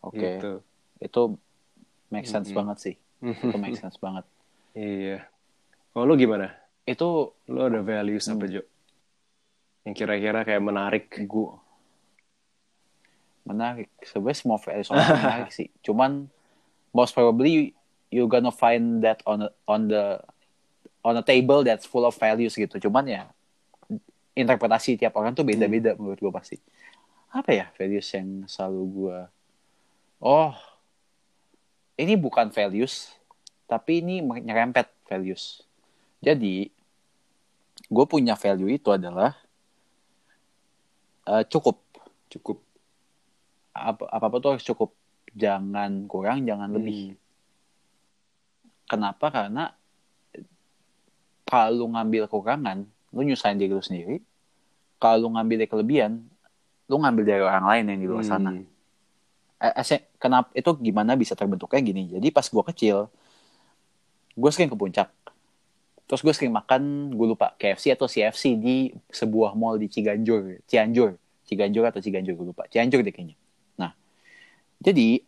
Oke. 0.00 0.18
gitu 0.38 0.52
Itu 0.98 1.20
make 2.08 2.24
sense 2.24 2.48
Mm-mm. 2.48 2.58
banget 2.58 2.76
sih. 2.80 2.94
Itu 3.20 3.56
make 3.56 3.76
sense 3.82 3.98
banget. 3.98 4.24
iya 4.72 5.26
kalau 5.90 6.06
lu 6.06 6.14
gimana 6.14 6.54
Itu 6.84 7.34
lu 7.44 7.60
ada 7.60 7.82
values 7.82 8.26
apa 8.26 8.46
Hmm. 8.46 8.54
Jo 8.54 8.62
yang 9.84 9.94
kira-kira 9.96 10.44
kayak 10.44 10.60
menarik 10.60 11.08
gua 11.24 11.60
menarik. 13.42 13.88
Sebenarnya 14.04 14.36
semua 14.36 14.58
values 14.60 14.88
orang 14.88 15.08
menarik 15.24 15.50
sih. 15.50 15.68
Cuman 15.80 16.28
most 16.92 17.12
probably 17.12 17.72
you 18.08 18.24
gonna 18.28 18.52
find 18.52 19.04
that 19.04 19.20
on 19.28 19.46
a, 19.46 19.50
on 19.68 19.88
the 19.88 20.20
on 21.04 21.14
a 21.16 21.24
table 21.24 21.64
that's 21.64 21.84
full 21.84 22.04
of 22.04 22.16
values 22.16 22.56
gitu. 22.56 22.76
Cuman 22.88 23.06
ya 23.08 23.22
interpretasi 24.38 24.94
tiap 25.00 25.16
orang 25.18 25.34
tuh 25.34 25.42
beda-beda 25.42 25.98
menurut 25.98 26.18
gue 26.18 26.32
pasti. 26.32 26.56
Apa 27.34 27.52
ya 27.52 27.66
values 27.76 28.08
yang 28.14 28.46
selalu 28.48 28.82
gue 28.94 29.18
Oh, 30.18 30.50
ini 31.94 32.18
bukan 32.18 32.50
values, 32.50 33.14
tapi 33.70 34.02
ini 34.02 34.18
nyerempet 34.18 34.90
values. 35.06 35.62
Jadi, 36.18 36.66
gue 37.86 38.04
punya 38.10 38.34
value 38.34 38.74
itu 38.74 38.90
adalah 38.90 39.38
eh, 41.22 41.46
cukup. 41.46 41.78
cukup 42.28 42.58
Apa 43.78 44.10
apa 44.10 44.36
tuh 44.42 44.58
harus 44.58 44.66
cukup. 44.66 44.90
Jangan 45.38 46.10
kurang, 46.10 46.42
jangan 46.42 46.66
lebih. 46.74 47.14
Hmm. 47.14 47.27
Kenapa? 48.88 49.28
Karena 49.28 49.70
kalau 51.48 51.88
ngambil 51.92 52.28
kekurangan, 52.28 52.84
lu 53.12 53.20
nyusahin 53.24 53.60
diri 53.60 53.72
lu 53.72 53.84
sendiri. 53.84 54.20
Kalau 55.00 55.28
lu 55.28 55.28
ngambil 55.36 55.64
dari 55.64 55.70
kelebihan, 55.70 56.12
lu 56.88 56.96
ngambil 57.00 57.24
dari 57.24 57.42
orang 57.44 57.64
lain 57.68 57.84
yang 57.92 58.00
di 58.00 58.08
luar 58.08 58.24
sana. 58.24 58.52
Hmm. 58.52 58.64
Eh, 59.58 59.74
eh, 59.74 60.02
kenapa 60.16 60.48
itu 60.54 60.70
gimana 60.80 61.14
bisa 61.14 61.36
terbentuknya 61.36 61.80
gini? 61.84 62.02
Jadi 62.12 62.28
pas 62.32 62.46
gue 62.46 62.64
kecil, 62.74 63.08
gue 64.36 64.50
sering 64.50 64.70
ke 64.70 64.76
puncak. 64.76 65.08
Terus 66.08 66.20
gue 66.24 66.32
sering 66.32 66.52
makan, 66.52 67.12
gue 67.12 67.26
lupa 67.36 67.52
KFC 67.60 67.92
atau 67.92 68.08
CFC 68.08 68.56
di 68.56 68.96
sebuah 69.12 69.52
mall 69.52 69.76
di 69.76 69.92
Ciganjur, 69.92 70.64
Cianjur, 70.64 71.20
Ciganjur 71.44 71.84
atau 71.84 72.00
Ciganjur 72.00 72.32
gue 72.32 72.46
lupa, 72.52 72.64
Cianjur 72.72 73.04
deh 73.04 73.12
kayaknya. 73.12 73.36
Nah, 73.76 73.92
jadi 74.80 75.20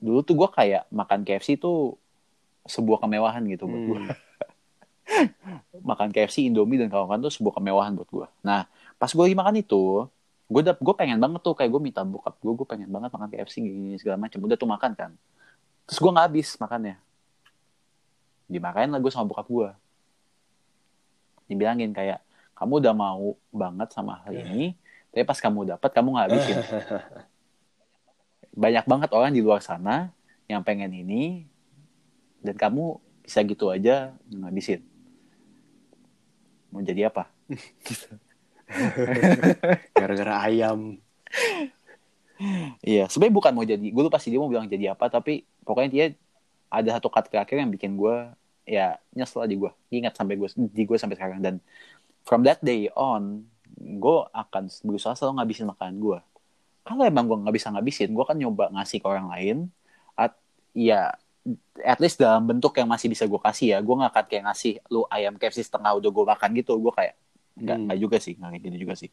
dulu 0.00 0.24
tuh 0.24 0.34
gue 0.40 0.48
kayak 0.48 0.88
makan 0.88 1.20
KFC 1.28 1.60
tuh 1.60 2.00
sebuah 2.66 3.02
kemewahan 3.02 3.42
gitu 3.50 3.66
buat 3.66 3.82
gue. 3.86 3.98
Hmm. 4.00 4.10
makan 5.88 6.08
KFC, 6.14 6.48
Indomie 6.48 6.78
dan 6.78 6.88
kawan-kawan 6.88 7.20
tuh 7.20 7.32
sebuah 7.34 7.58
kemewahan 7.58 7.92
buat 7.98 8.08
gue. 8.08 8.26
Nah, 8.46 8.70
pas 8.96 9.10
gue 9.10 9.22
lagi 9.22 9.36
makan 9.36 9.54
itu, 9.60 10.06
gue 10.48 10.60
udah 10.62 10.76
gue 10.76 10.94
pengen 10.94 11.18
banget 11.18 11.40
tuh 11.42 11.54
kayak 11.56 11.70
gue 11.72 11.80
minta 11.82 12.02
bokap 12.06 12.38
gue, 12.38 12.52
gue 12.52 12.66
pengen 12.68 12.88
banget 12.88 13.10
makan 13.12 13.28
KFC 13.28 13.54
gini 13.64 13.96
segala 13.98 14.16
macam. 14.20 14.38
Udah 14.40 14.56
tuh 14.56 14.68
makan 14.70 14.92
kan. 14.94 15.10
Terus 15.88 15.98
gue 15.98 16.10
nggak 16.10 16.26
habis 16.30 16.48
makannya. 16.56 16.96
Dimakain 18.46 18.90
lah 18.90 19.00
gue 19.00 19.10
sama 19.12 19.26
bokap 19.26 19.46
gue. 19.48 19.68
Dibilangin 21.50 21.90
kayak 21.90 22.22
kamu 22.56 22.78
udah 22.78 22.94
mau 22.94 23.34
banget 23.50 23.88
sama 23.90 24.22
hal 24.22 24.38
ini, 24.38 24.78
tapi 25.10 25.26
pas 25.26 25.38
kamu 25.40 25.74
dapat 25.76 25.90
kamu 25.90 26.08
nggak 26.14 26.26
habisin. 26.30 26.58
Banyak 28.62 28.84
banget 28.84 29.10
orang 29.16 29.32
di 29.32 29.40
luar 29.40 29.64
sana 29.64 30.12
yang 30.46 30.60
pengen 30.62 30.92
ini, 30.92 31.48
dan 32.42 32.54
kamu 32.58 32.98
bisa 33.22 33.40
gitu 33.46 33.70
aja 33.70 34.12
ngabisin. 34.28 34.82
Mau 36.74 36.82
jadi 36.82 37.08
apa? 37.08 37.30
gara-gara 39.98 40.48
ayam 40.48 40.96
Iya, 42.82 43.06
sebenarnya 43.06 43.34
bukan 43.38 43.52
mau 43.54 43.62
jadi, 43.62 43.86
gue 43.86 44.02
lupa 44.02 44.18
sih 44.18 44.34
dia 44.34 44.40
mau 44.42 44.50
bilang 44.50 44.66
jadi 44.66 44.98
apa, 44.98 45.06
tapi 45.06 45.46
pokoknya 45.62 45.90
dia 45.90 46.04
ada 46.66 46.98
satu 46.98 47.06
kata 47.06 47.30
terakhir 47.30 47.62
yang 47.62 47.70
bikin 47.70 47.94
gue 47.94 48.34
ya 48.66 48.98
nyesel 49.14 49.46
di 49.46 49.54
gue, 49.54 49.70
ingat 49.94 50.18
sampai 50.18 50.34
gue 50.34 50.48
di 50.74 50.82
gue 50.82 50.98
sampai 50.98 51.14
sekarang 51.14 51.38
dan 51.38 51.62
from 52.26 52.42
that 52.42 52.58
day 52.58 52.90
on, 52.98 53.46
gue 53.78 54.18
akan 54.34 54.66
berusaha 54.82 55.14
selalu 55.14 55.38
ngabisin 55.38 55.70
makanan 55.70 55.96
gue. 56.02 56.18
Kalau 56.82 57.02
emang 57.06 57.30
gue 57.30 57.38
nggak 57.46 57.54
bisa 57.54 57.70
ngabisin, 57.70 58.10
gue 58.10 58.24
kan 58.26 58.34
nyoba 58.34 58.74
ngasih 58.74 58.98
ke 58.98 59.06
orang 59.06 59.30
lain, 59.30 59.56
at 60.18 60.34
ya 60.74 61.14
at 61.82 61.98
least 61.98 62.22
dalam 62.22 62.46
bentuk 62.46 62.70
yang 62.78 62.86
masih 62.86 63.10
bisa 63.10 63.26
gue 63.26 63.40
kasih 63.42 63.74
ya, 63.74 63.78
gue 63.82 63.94
nggak 63.94 64.10
akan 64.14 64.24
kayak 64.30 64.42
ngasih 64.46 64.72
lu 64.88 65.02
ayam 65.10 65.34
KFC 65.34 65.66
setengah 65.66 65.90
udah 65.98 66.10
gue 66.10 66.24
makan 66.30 66.50
gitu, 66.54 66.78
gue 66.78 66.92
kayak 66.94 67.14
nggak 67.52 67.76
Hmm. 67.76 67.84
nggak 67.84 67.98
juga 68.00 68.16
sih 68.16 68.32
nggak 68.38 68.50
kayak 68.54 68.62
gitu 68.64 68.76
juga 68.88 68.94
sih. 68.96 69.10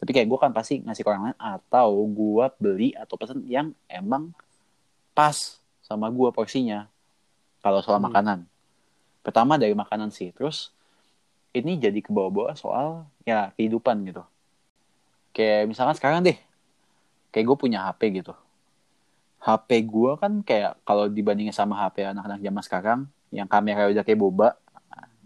Tapi 0.00 0.10
kayak 0.14 0.26
gue 0.30 0.38
kan 0.38 0.50
pasti 0.54 0.80
ngasih 0.80 1.02
ke 1.02 1.08
orang 1.10 1.24
lain 1.28 1.38
atau 1.38 1.88
gue 2.06 2.46
beli 2.56 2.88
atau 2.96 3.14
pesen 3.18 3.44
yang 3.44 3.74
emang 3.84 4.30
pas 5.12 5.60
sama 5.82 6.08
gue 6.08 6.28
porsinya. 6.32 6.88
Kalau 7.60 7.82
soal 7.84 7.98
Hmm. 8.00 8.08
makanan. 8.08 8.38
Pertama 9.22 9.58
dari 9.60 9.74
makanan 9.76 10.08
sih. 10.08 10.32
Terus 10.32 10.72
ini 11.52 11.76
jadi 11.76 12.00
ke 12.00 12.08
bawah-bawah 12.08 12.56
soal 12.56 13.04
ya 13.22 13.52
kehidupan 13.58 14.02
gitu. 14.08 14.24
Kayak 15.32 15.68
misalkan 15.68 15.96
sekarang 15.98 16.20
deh 16.24 16.38
kayak 17.28 17.44
gue 17.44 17.56
punya 17.56 17.88
HP 17.88 18.22
gitu 18.22 18.32
HP 19.42 19.90
gue 19.90 20.12
kan 20.22 20.32
kayak 20.46 20.78
kalau 20.86 21.10
dibandingin 21.10 21.54
sama 21.54 21.74
HP 21.82 22.14
anak-anak 22.14 22.38
zaman 22.38 22.62
sekarang 22.62 23.00
yang 23.34 23.50
kamera 23.50 23.90
udah 23.90 24.04
kayak 24.06 24.20
boba 24.20 24.54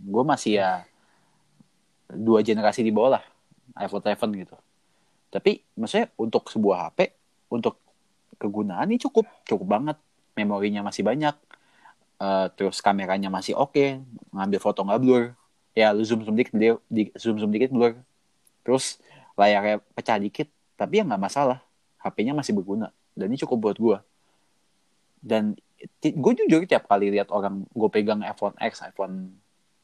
gue 0.00 0.24
masih 0.24 0.62
ya 0.62 0.88
dua 2.08 2.40
generasi 2.40 2.80
di 2.80 2.94
bawah 2.94 3.20
lah 3.20 3.24
iPhone 3.76 4.00
7 4.00 4.42
gitu. 4.46 4.56
Tapi 5.28 5.60
maksudnya 5.76 6.08
untuk 6.16 6.48
sebuah 6.48 6.88
HP 6.88 7.12
untuk 7.52 7.76
kegunaan 8.40 8.88
ini 8.88 8.96
cukup 8.96 9.28
cukup 9.44 9.68
banget. 9.68 9.98
Memorinya 10.36 10.84
masih 10.84 11.00
banyak 11.00 11.32
Eh, 12.16 12.46
terus 12.56 12.80
kameranya 12.80 13.28
masih 13.28 13.52
oke 13.52 14.00
ngambil 14.32 14.60
foto 14.60 14.80
nggak 14.80 15.00
blur. 15.04 15.24
Ya 15.76 15.92
lu 15.92 16.00
zoom 16.08 16.24
zoom 16.24 16.36
dikit 16.40 16.56
dia 16.56 16.80
di, 16.88 17.12
zoom 17.20 17.36
zoom 17.36 17.52
dikit 17.52 17.68
blur. 17.68 17.92
Terus 18.64 18.96
layarnya 19.36 19.84
pecah 19.92 20.16
dikit 20.16 20.48
tapi 20.80 21.00
ya 21.00 21.04
nggak 21.04 21.20
masalah. 21.20 21.60
HP-nya 22.00 22.32
masih 22.32 22.56
berguna 22.56 22.88
dan 23.16 23.32
ini 23.32 23.40
cukup 23.40 23.58
buat 23.58 23.76
gue 23.80 23.98
dan 25.24 25.56
gue 26.00 26.32
jujur 26.44 26.62
tiap 26.68 26.86
kali 26.86 27.10
lihat 27.10 27.32
orang 27.32 27.64
gue 27.72 27.88
pegang 27.90 28.20
iPhone 28.22 28.54
X 28.60 28.84
iPhone 28.84 29.34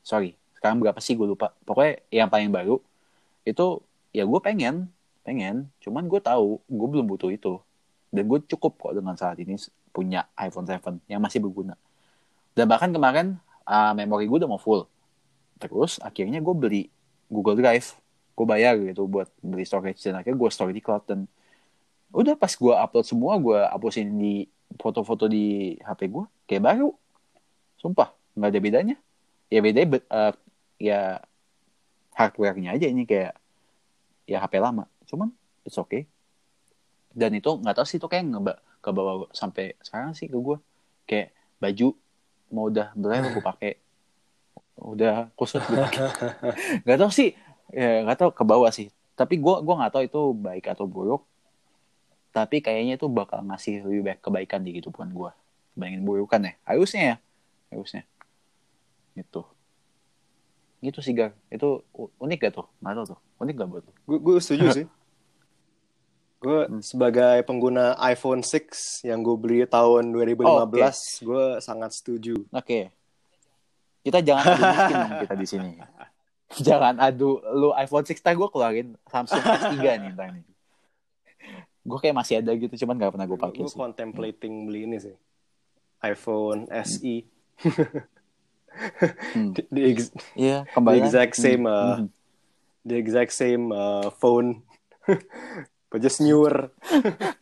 sorry 0.05 0.37
sekarang 0.63 0.79
berapa 0.79 1.03
sih 1.03 1.19
gue 1.19 1.27
lupa. 1.27 1.51
Pokoknya 1.67 2.07
yang 2.15 2.31
paling 2.31 2.55
baru 2.55 2.79
itu 3.43 3.83
ya 4.15 4.23
gue 4.23 4.39
pengen 4.39 4.87
pengen. 5.27 5.67
Cuman 5.83 6.07
gue 6.07 6.23
tahu 6.23 6.63
gue 6.71 6.87
belum 6.87 7.11
butuh 7.11 7.35
itu. 7.35 7.59
Dan 8.15 8.31
gue 8.31 8.39
cukup 8.47 8.79
kok 8.79 8.95
dengan 8.95 9.19
saat 9.19 9.43
ini 9.43 9.59
punya 9.91 10.23
iPhone 10.39 10.63
7 10.63 11.03
yang 11.11 11.19
masih 11.19 11.43
berguna. 11.43 11.75
Dan 12.55 12.71
bahkan 12.71 12.95
kemarin 12.95 13.43
uh, 13.67 13.91
memori 13.99 14.31
gue 14.31 14.39
udah 14.39 14.47
mau 14.47 14.63
full. 14.63 14.87
Terus 15.59 15.99
akhirnya 15.99 16.39
gue 16.39 16.55
beli 16.55 16.83
Google 17.27 17.59
Drive. 17.59 17.99
Gue 18.39 18.47
bayar 18.47 18.79
gitu 18.79 19.11
buat 19.11 19.35
beli 19.43 19.67
storage 19.67 19.99
dan 19.99 20.23
akhirnya 20.23 20.39
gue 20.39 20.51
store 20.55 20.71
di 20.71 20.79
cloud 20.79 21.03
dan 21.11 21.27
udah 22.13 22.37
pas 22.37 22.53
gue 22.53 22.75
upload 22.77 23.07
semua 23.09 23.41
gue 23.41 23.59
hapusin 23.73 24.13
di 24.21 24.45
foto-foto 24.77 25.29
di 25.29 25.77
HP 25.81 26.13
gue 26.13 26.25
kayak 26.45 26.63
baru. 26.63 26.93
Sumpah 27.81 28.13
nggak 28.37 28.51
ada 28.53 28.61
bedanya. 28.61 28.97
Ya 29.49 29.61
bedanya 29.65 30.01
uh, 30.13 30.33
ya 30.77 31.21
hardware-nya 32.13 32.77
aja 32.77 32.87
ini 32.89 33.09
kayak 33.09 33.37
ya 34.29 34.45
HP 34.45 34.61
lama. 34.61 34.85
Cuman 35.09 35.33
it's 35.65 35.81
okay. 35.81 36.05
Dan 37.13 37.33
itu 37.37 37.49
nggak 37.49 37.81
tahu 37.81 37.87
sih 37.89 37.97
itu 37.97 38.09
kayak 38.09 38.29
nggak 38.29 38.59
ke 38.85 38.91
bawah 38.93 39.29
sampai 39.33 39.77
sekarang 39.81 40.13
sih 40.13 40.29
ke 40.29 40.37
gue 40.37 40.57
kayak 41.09 41.33
baju 41.61 41.97
mau 42.53 42.69
udah 42.69 42.93
belajar 42.93 43.33
gue 43.33 43.45
pakai. 43.45 43.73
Udah 44.81 45.33
kusut 45.33 45.65
gue 45.65 45.81
pakai 45.81 46.09
nggak 46.85 46.99
tahu 47.01 47.11
sih 47.13 47.33
ya 47.73 48.05
nggak 48.05 48.19
tahu 48.21 48.31
ke 48.37 48.45
bawah 48.45 48.69
sih. 48.69 48.93
Tapi 49.13 49.37
gue 49.41 49.55
gua 49.61 49.75
nggak 49.85 49.93
tahu 49.93 50.05
itu 50.09 50.21
baik 50.33 50.73
atau 50.73 50.89
buruk 50.89 51.29
tapi 52.33 52.65
kayaknya 52.65 52.97
itu 52.97 53.07
bakal 53.07 53.45
ngasih 53.45 53.85
lebih 53.85 54.01
baik 54.09 54.21
kebaikan 54.25 54.65
di 54.65 54.73
kehidupan 54.75 55.13
gue 55.13 55.31
dibandingin 55.77 56.03
burukan 56.03 56.41
ya 56.43 56.53
harusnya 56.65 57.03
ya 57.05 57.17
harusnya 57.71 58.03
gitu 59.13 59.45
gitu 60.83 60.99
sih 60.99 61.13
gar 61.13 61.37
itu 61.47 61.85
unik 61.95 62.39
gak 62.43 62.53
tuh 62.59 62.67
nggak 62.81 62.95
tahu 62.97 63.07
tuh 63.15 63.19
unik 63.39 63.55
gak 63.55 63.69
buat 63.71 63.83
lu 63.87 63.93
Gue 64.09 64.19
gue 64.19 64.37
setuju 64.41 64.67
sih. 64.83 64.87
Gue 66.43 66.67
sebagai 66.83 67.47
pengguna 67.47 67.95
iPhone 68.03 68.43
6 68.43 69.07
yang 69.07 69.23
gue 69.23 69.37
beli 69.39 69.63
tahun 69.63 70.11
2015, 70.11 70.43
Oh, 70.43 70.67
oke. 70.67 70.91
gue 71.23 71.45
sangat 71.63 71.95
setuju. 71.95 72.35
Oke. 72.51 72.91
Kita 74.03 74.19
jangan 74.19 74.51
adu 74.51 74.59
miskin 74.67 74.99
kita 75.23 75.35
di 75.39 75.47
sini. 75.47 75.71
Jangan 76.67 76.99
adu 76.99 77.39
lu 77.55 77.71
iPhone 77.79 78.03
6 78.03 78.19
gue 78.19 78.49
keluarin 78.51 78.89
Samsung 79.07 79.39
S3 79.39 79.79
nih 80.03 80.11
nih. 80.19 80.43
Gue 81.83 81.99
kayak 81.99 82.15
masih 82.15 82.39
ada 82.39 82.53
gitu 82.53 82.73
cuman 82.79 82.97
gak 82.97 83.13
pernah 83.13 83.27
gue 83.27 83.37
pakai 83.37 83.59
Gue 83.59 83.73
contemplating 83.73 84.65
beli 84.65 84.87
ini 84.87 84.97
sih. 84.99 85.15
iPhone 86.01 86.67
SE. 86.83 87.15
Hmm. 89.33 89.53
the, 89.53 89.61
the 89.69 89.81
ex- 89.89 90.13
Iya, 90.33 90.65
the 90.67 90.97
exact 90.97 91.33
same 91.35 91.65
uh, 91.65 91.97
Hmm. 91.97 92.09
the 92.83 92.97
exact 92.97 93.31
same 93.31 93.69
uh, 93.69 94.09
phone. 94.13 94.61
But 95.89 96.01
just 96.01 96.19
newer. 96.19 96.73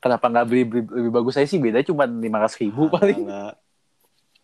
Kenapa 0.00 0.26
nggak 0.26 0.46
beli, 0.46 0.62
beli 0.64 0.82
lebih 0.82 1.10
bagus 1.12 1.34
saya 1.34 1.44
sih 1.44 1.56
beda 1.56 1.80
cuma 1.82 2.04
500 2.04 2.58
ribu 2.58 2.88
paling. 2.88 3.22
Nggak. 3.22 3.52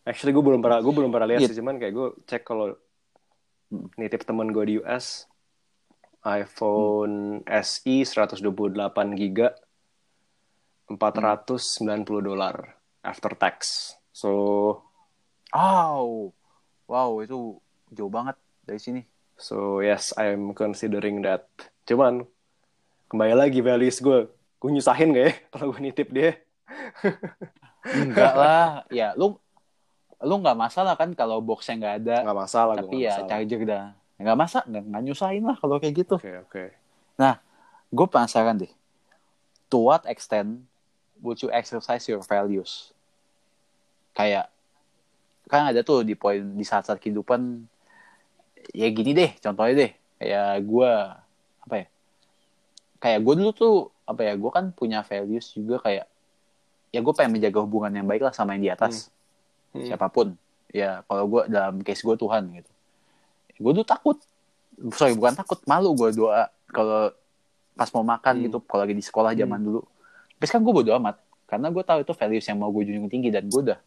Actually 0.04 0.32
gue 0.32 0.44
belum 0.44 0.60
pernah 0.60 0.78
gue 0.78 0.90
belum 0.90 1.10
pernah 1.10 1.26
lihat 1.26 1.40
Iya. 1.42 1.48
sih 1.50 1.58
cuman 1.58 1.76
kayak 1.76 1.92
gue 1.92 2.06
cek 2.24 2.42
kalau 2.42 2.72
Hmm. 3.66 3.90
nitip 3.96 4.22
temen 4.22 4.46
gue 4.48 4.62
di 4.62 4.72
US 4.78 5.26
iPhone 6.26 7.46
SE 7.46 7.94
128 8.02 8.42
giga 9.14 9.54
490 10.90 10.98
dolar 12.22 12.74
after 13.02 13.32
tax. 13.38 13.58
So 14.10 14.30
Wow. 15.54 16.34
Wow, 16.86 17.10
itu 17.22 17.58
jauh 17.90 18.10
banget 18.10 18.34
dari 18.66 18.82
sini. 18.82 19.02
so 19.36 19.84
yes 19.84 20.16
I'm 20.16 20.56
considering 20.56 21.20
that. 21.22 21.46
Cuman 21.84 22.24
kembali 23.12 23.34
lagi 23.36 23.60
values 23.60 24.00
gue 24.00 24.26
gue 24.56 24.70
nyusahin 24.72 25.12
gak 25.12 25.24
ya 25.28 25.32
kalau 25.52 25.70
gue 25.70 25.80
nitip 25.84 26.08
dia? 26.10 26.40
Enggak 27.86 28.34
lah. 28.34 28.82
Ya, 28.90 29.14
lu 29.14 29.38
lu 30.16 30.34
nggak 30.40 30.56
masalah 30.56 30.96
kan 30.96 31.12
kalau 31.12 31.38
boxnya 31.44 31.76
nggak 31.76 31.96
ada. 32.02 32.16
Nggak 32.24 32.38
masalah 32.48 32.74
gue 32.74 32.80
tapi 32.82 32.96
nggak 32.96 33.04
ya 33.04 33.12
masalah. 33.12 33.28
charger 33.30 33.60
dah. 33.62 33.86
Nggak 34.16 34.36
masa, 34.38 34.58
nggak, 34.64 34.84
nggak 34.88 35.02
nyusahin 35.04 35.44
lah 35.44 35.56
kalau 35.60 35.76
kayak 35.76 36.06
gitu. 36.06 36.16
Oke 36.16 36.32
oke. 36.46 36.64
gue 37.86 38.06
penasaran 38.10 38.58
deh. 38.58 38.72
To 39.70 39.78
what 39.90 40.02
extent 40.10 40.64
would 41.22 41.38
you 41.40 41.52
exercise 41.52 42.04
your 42.08 42.20
values? 42.24 42.92
Kayak 44.16 44.50
kan 45.46 45.70
ada 45.70 45.86
tuh 45.86 46.02
di 46.02 46.18
poin 46.18 46.42
di 46.42 46.64
saat-saat 46.66 46.98
kehidupan 46.98 47.70
ya 48.74 48.90
gini 48.90 49.14
deh 49.14 49.30
contohnya 49.38 49.74
deh 49.86 49.92
kayak 50.18 50.66
gue 50.66 50.90
apa 51.62 51.74
ya 51.78 51.86
kayak 52.98 53.20
gue 53.22 53.34
dulu 53.38 53.50
tuh 53.54 53.76
apa 54.10 54.26
ya 54.26 54.34
gue 54.34 54.50
kan 54.50 54.74
punya 54.74 55.06
values 55.06 55.54
juga 55.54 55.78
kayak 55.78 56.10
ya 56.90 56.98
gue 56.98 57.14
pengen 57.14 57.38
menjaga 57.38 57.62
hubungan 57.62 57.94
yang 57.94 58.06
baik 58.10 58.26
lah 58.26 58.34
sama 58.34 58.58
yang 58.58 58.64
di 58.66 58.72
atas 58.74 59.14
Hmm. 59.76 59.84
siapa 59.84 60.08
pun 60.08 60.32
ya 60.72 61.04
kalau 61.04 61.28
gue 61.28 61.42
dalam 61.52 61.84
case 61.84 62.00
gue 62.00 62.16
Tuhan 62.16 62.48
gitu 62.48 62.72
gue 63.56 63.72
tuh 63.72 63.86
takut. 63.86 64.16
Sorry 64.92 65.16
bukan 65.16 65.32
takut 65.32 65.60
malu 65.64 65.96
gue 65.96 66.12
doa 66.12 66.52
kalau 66.68 67.10
pas 67.76 67.88
mau 67.92 68.04
makan 68.04 68.34
Hmm. 68.40 68.44
gitu 68.48 68.58
kalau 68.64 68.84
lagi 68.84 68.94
di 68.96 69.04
sekolah 69.04 69.32
zaman 69.32 69.60
dulu. 69.60 69.80
Tapi 70.36 70.46
kan 70.48 70.60
gue 70.60 70.72
bodo 70.72 70.92
amat 70.96 71.16
karena 71.48 71.70
gue 71.72 71.82
tahu 71.84 71.98
itu 72.04 72.12
values 72.12 72.44
yang 72.44 72.58
mau 72.58 72.68
gue 72.68 72.82
junjung 72.84 73.08
tinggi 73.08 73.28
dan 73.32 73.46
gue 73.48 73.60
udah 73.72 73.78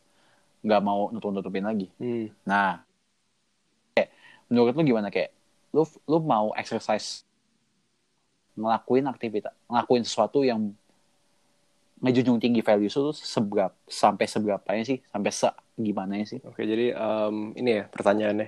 nggak 0.59 0.81
mau 0.81 1.09
nutup 1.13 1.31
nutupin 1.31 1.63
lagi. 1.63 1.87
Hmm. 2.01 2.33
nah 2.43 2.81
kayak 3.93 4.09
menurut 4.49 4.73
lu 4.73 4.83
gimana? 4.83 5.07
Kayak 5.13 5.31
lu 5.69 5.85
lu 6.09 6.17
mau 6.25 6.49
exercise 6.57 7.21
ngelakuin 8.59 9.07
aktivitas 9.07 9.53
ngelakuin 9.71 10.03
sesuatu 10.03 10.43
yang 10.43 10.73
ngejunjung 11.99 12.39
tinggi 12.39 12.63
values 12.63 12.95
itu 12.95 13.11
seberapa 13.11 13.75
sampai 13.85 14.25
seberapanya 14.25 14.83
sih? 14.87 15.03
Sampai 15.11 15.31
se 15.35 15.47
gimana 15.75 16.19
sih? 16.23 16.39
Oke, 16.47 16.63
jadi 16.63 16.95
em, 16.95 17.51
ini 17.59 17.83
ya 17.83 17.83
pertanyaannya. 17.91 18.47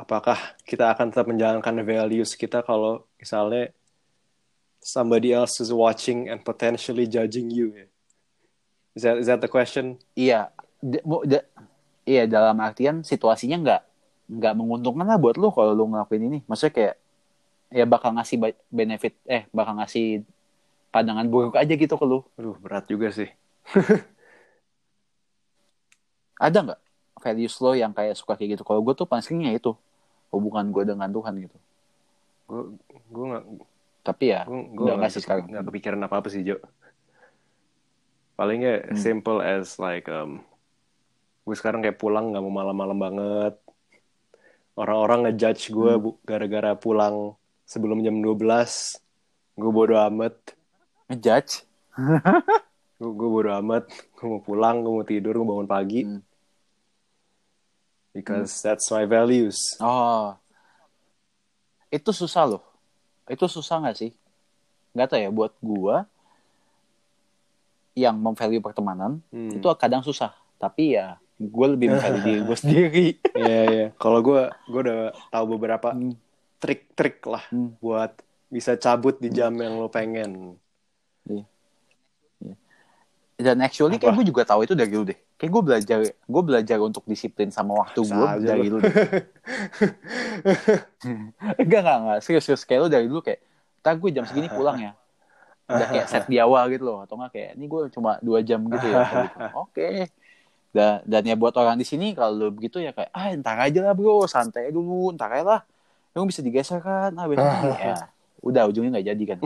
Apakah 0.00 0.56
kita 0.64 0.88
akan 0.96 1.12
tetap 1.12 1.28
menjalankan 1.28 1.76
values 1.84 2.32
kita 2.32 2.64
kalau 2.64 3.04
misalnya 3.20 3.68
somebody 4.80 5.36
else 5.36 5.60
is 5.60 5.68
watching 5.68 6.32
and 6.32 6.40
potentially 6.40 7.04
judging 7.04 7.52
you? 7.52 7.76
ya? 7.76 7.86
Is 8.96 9.02
that 9.04 9.16
is 9.20 9.28
that 9.28 9.44
the 9.44 9.50
question? 9.52 10.00
Iya, 10.16 10.48
iya 12.08 12.24
dalam 12.24 12.56
artian 12.64 13.04
situasinya 13.04 13.60
nggak 13.60 13.82
nggak 14.40 14.54
menguntungkan 14.56 15.04
lah 15.04 15.20
buat 15.20 15.36
lu 15.36 15.52
kalau 15.52 15.76
lu 15.76 15.84
ngelakuin 15.92 16.32
ini. 16.32 16.38
Maksudnya 16.48 16.72
kayak 16.72 16.94
ya 17.68 17.84
bakal 17.84 18.16
ngasih 18.16 18.40
benefit 18.72 19.20
eh 19.28 19.44
bakal 19.52 19.76
ngasih 19.84 20.24
pandangan 20.88 21.28
buruk 21.28 21.60
aja 21.60 21.76
gitu 21.76 21.92
ke 22.00 22.04
lu. 22.08 22.24
Aduh, 22.40 22.56
berat 22.56 22.88
juga 22.88 23.12
sih. 23.12 23.28
Ada 26.40 26.72
nggak 26.72 26.80
values 27.20 27.54
lo 27.60 27.76
yang 27.76 27.92
kayak 27.92 28.16
suka 28.16 28.32
kayak 28.32 28.56
gitu? 28.56 28.64
Kalau 28.64 28.80
gue 28.80 28.96
tuh 28.96 29.04
paling 29.04 29.20
seringnya 29.20 29.52
itu 29.52 29.76
hubungan 30.30 30.70
gue 30.70 30.84
dengan 30.86 31.10
Tuhan 31.10 31.34
gitu. 31.38 31.58
Gue 32.46 32.62
gue 33.06 33.24
nggak 33.26 33.44
Tapi 34.00 34.24
ya 34.26 34.42
gue 34.46 34.86
nggak 34.90 35.10
sih 35.10 35.20
sekarang. 35.20 35.46
nggak 35.46 35.64
kepikiran 35.66 36.00
apa 36.00 36.14
apa 36.18 36.28
sih 36.28 36.40
Jo. 36.40 36.56
Palingnya 38.34 38.88
Hmm. 38.88 38.96
simple 38.96 39.38
as 39.38 39.76
like 39.76 40.08
um, 40.08 40.40
gue 41.42 41.52
sekarang 41.52 41.80
kayak 41.80 41.98
pulang 41.98 42.32
nggak 42.32 42.40
mau 42.40 42.54
malam-malam 42.54 42.96
banget. 42.96 43.54
Orang-orang 44.72 45.28
ngejudge 45.28 45.68
gue 45.68 45.92
Hmm. 45.92 46.16
gara-gara 46.24 46.72
pulang 46.74 47.36
sebelum 47.64 48.00
jam 48.00 48.16
12. 48.16 48.96
Gue 49.54 49.68
bodo 49.68 49.92
amat. 50.00 50.34
Ngejudge. 51.06 51.68
Gue, 52.96 53.10
gue 53.12 53.28
bodo 53.28 53.50
amat. 53.60 53.84
Gue 54.14 54.26
mau 54.26 54.40
pulang, 54.40 54.80
gue 54.80 54.92
mau 54.94 55.04
tidur, 55.04 55.34
gue 55.34 55.44
bangun 55.44 55.68
pagi. 55.68 56.00
Hmm. 56.02 56.22
Because 58.10 58.58
that's 58.58 58.90
my 58.90 59.04
values. 59.04 59.56
Oh, 59.78 60.34
itu 61.88 62.10
susah 62.10 62.46
loh. 62.48 62.62
Itu 63.24 63.46
susah 63.46 63.78
nggak 63.78 63.96
sih? 63.96 64.10
Nggak 64.90 65.08
tahu 65.08 65.20
ya 65.20 65.30
buat 65.30 65.52
gue 65.56 65.96
yang 67.94 68.16
memvalue 68.16 68.58
pertemanan 68.58 69.18
Hmm. 69.28 69.50
itu 69.52 69.66
kadang 69.74 70.00
susah 70.00 70.30
tapi 70.56 70.94
ya 70.94 71.18
gue 71.36 71.66
lebih 71.68 71.90
mencari 71.90 72.18
diri 72.20 72.40
gue 72.40 72.56
sendiri 72.62 73.06
Iya, 73.32 73.60
iya. 73.66 73.86
Kalau 73.96 74.20
gue, 74.20 74.42
gue 74.64 74.80
udah 74.80 75.00
tahu 75.28 75.44
beberapa 75.50 75.90
Hmm. 75.90 76.14
trik-trik 76.58 77.18
lah 77.24 77.42
Hmm. 77.50 77.74
buat 77.78 78.14
bisa 78.46 78.74
cabut 78.74 79.16
di 79.16 79.30
jam 79.30 79.54
yang 79.54 79.76
lo 79.76 79.86
pengen. 79.86 80.58
Dan 83.40 83.56
actually 83.64 83.96
Apa? 83.96 84.12
kayak 84.12 84.14
gue 84.20 84.26
juga 84.28 84.42
tahu 84.44 84.68
itu 84.68 84.76
dari 84.76 84.92
lu 84.92 85.08
deh. 85.08 85.16
Kayak 85.40 85.50
gue 85.50 85.62
belajar 85.64 85.98
gue 86.04 86.42
belajar 86.44 86.76
untuk 86.84 87.04
disiplin 87.08 87.48
sama 87.48 87.72
waktu 87.80 88.04
gue 88.04 88.28
dari 88.44 88.68
lu. 88.68 88.76
lu 88.76 88.84
deh. 88.84 88.92
enggak 91.64 91.80
enggak 91.80 91.96
enggak. 92.04 92.18
Serius 92.20 92.44
serius. 92.44 92.62
Kayak 92.68 92.80
lu 92.84 92.88
dari 92.92 93.06
dulu 93.08 93.20
kayak 93.24 93.40
tak 93.80 93.96
gue 93.96 94.10
jam 94.12 94.28
segini 94.28 94.52
pulang 94.52 94.76
ya. 94.76 94.92
Udah 95.72 95.86
kayak 95.88 96.06
set 96.12 96.24
di 96.28 96.36
awal 96.36 96.68
gitu 96.68 96.84
loh. 96.84 97.00
Atau 97.08 97.16
enggak 97.16 97.32
kayak 97.32 97.50
ini 97.56 97.64
gue 97.64 97.80
cuma 97.96 98.20
dua 98.20 98.38
jam 98.44 98.60
gitu 98.60 98.86
ya. 98.92 98.98
Gitu. 99.08 99.38
oke. 99.64 99.88
Dan 100.70 100.92
dan 101.08 101.22
ya 101.24 101.34
buat 101.34 101.56
orang 101.56 101.80
di 101.80 101.86
sini 101.88 102.12
kalau 102.12 102.36
lu 102.36 102.46
begitu 102.52 102.78
ya 102.78 102.92
kayak 102.92 103.10
ah 103.16 103.32
ntar 103.40 103.56
aja 103.56 103.80
lah 103.88 103.96
bro. 103.96 104.28
Santai 104.28 104.68
dulu. 104.68 105.16
Ntar 105.16 105.32
aja 105.32 105.44
lah. 105.48 105.60
Emang 106.12 106.28
bisa 106.28 106.44
digeser 106.44 106.84
kan 106.84 107.16
ah 107.16 107.24
besok 107.24 107.48
ya. 107.80 107.96
Udah 108.44 108.68
ujungnya 108.68 109.00
nggak 109.00 109.08
jadi 109.16 109.24
kan. 109.32 109.38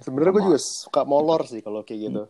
Sebenarnya 0.00 0.32
gue 0.40 0.44
juga 0.56 0.60
suka 0.60 1.04
molor 1.04 1.44
sih 1.44 1.60
kalau 1.60 1.84
kayak 1.84 2.00
gitu. 2.08 2.24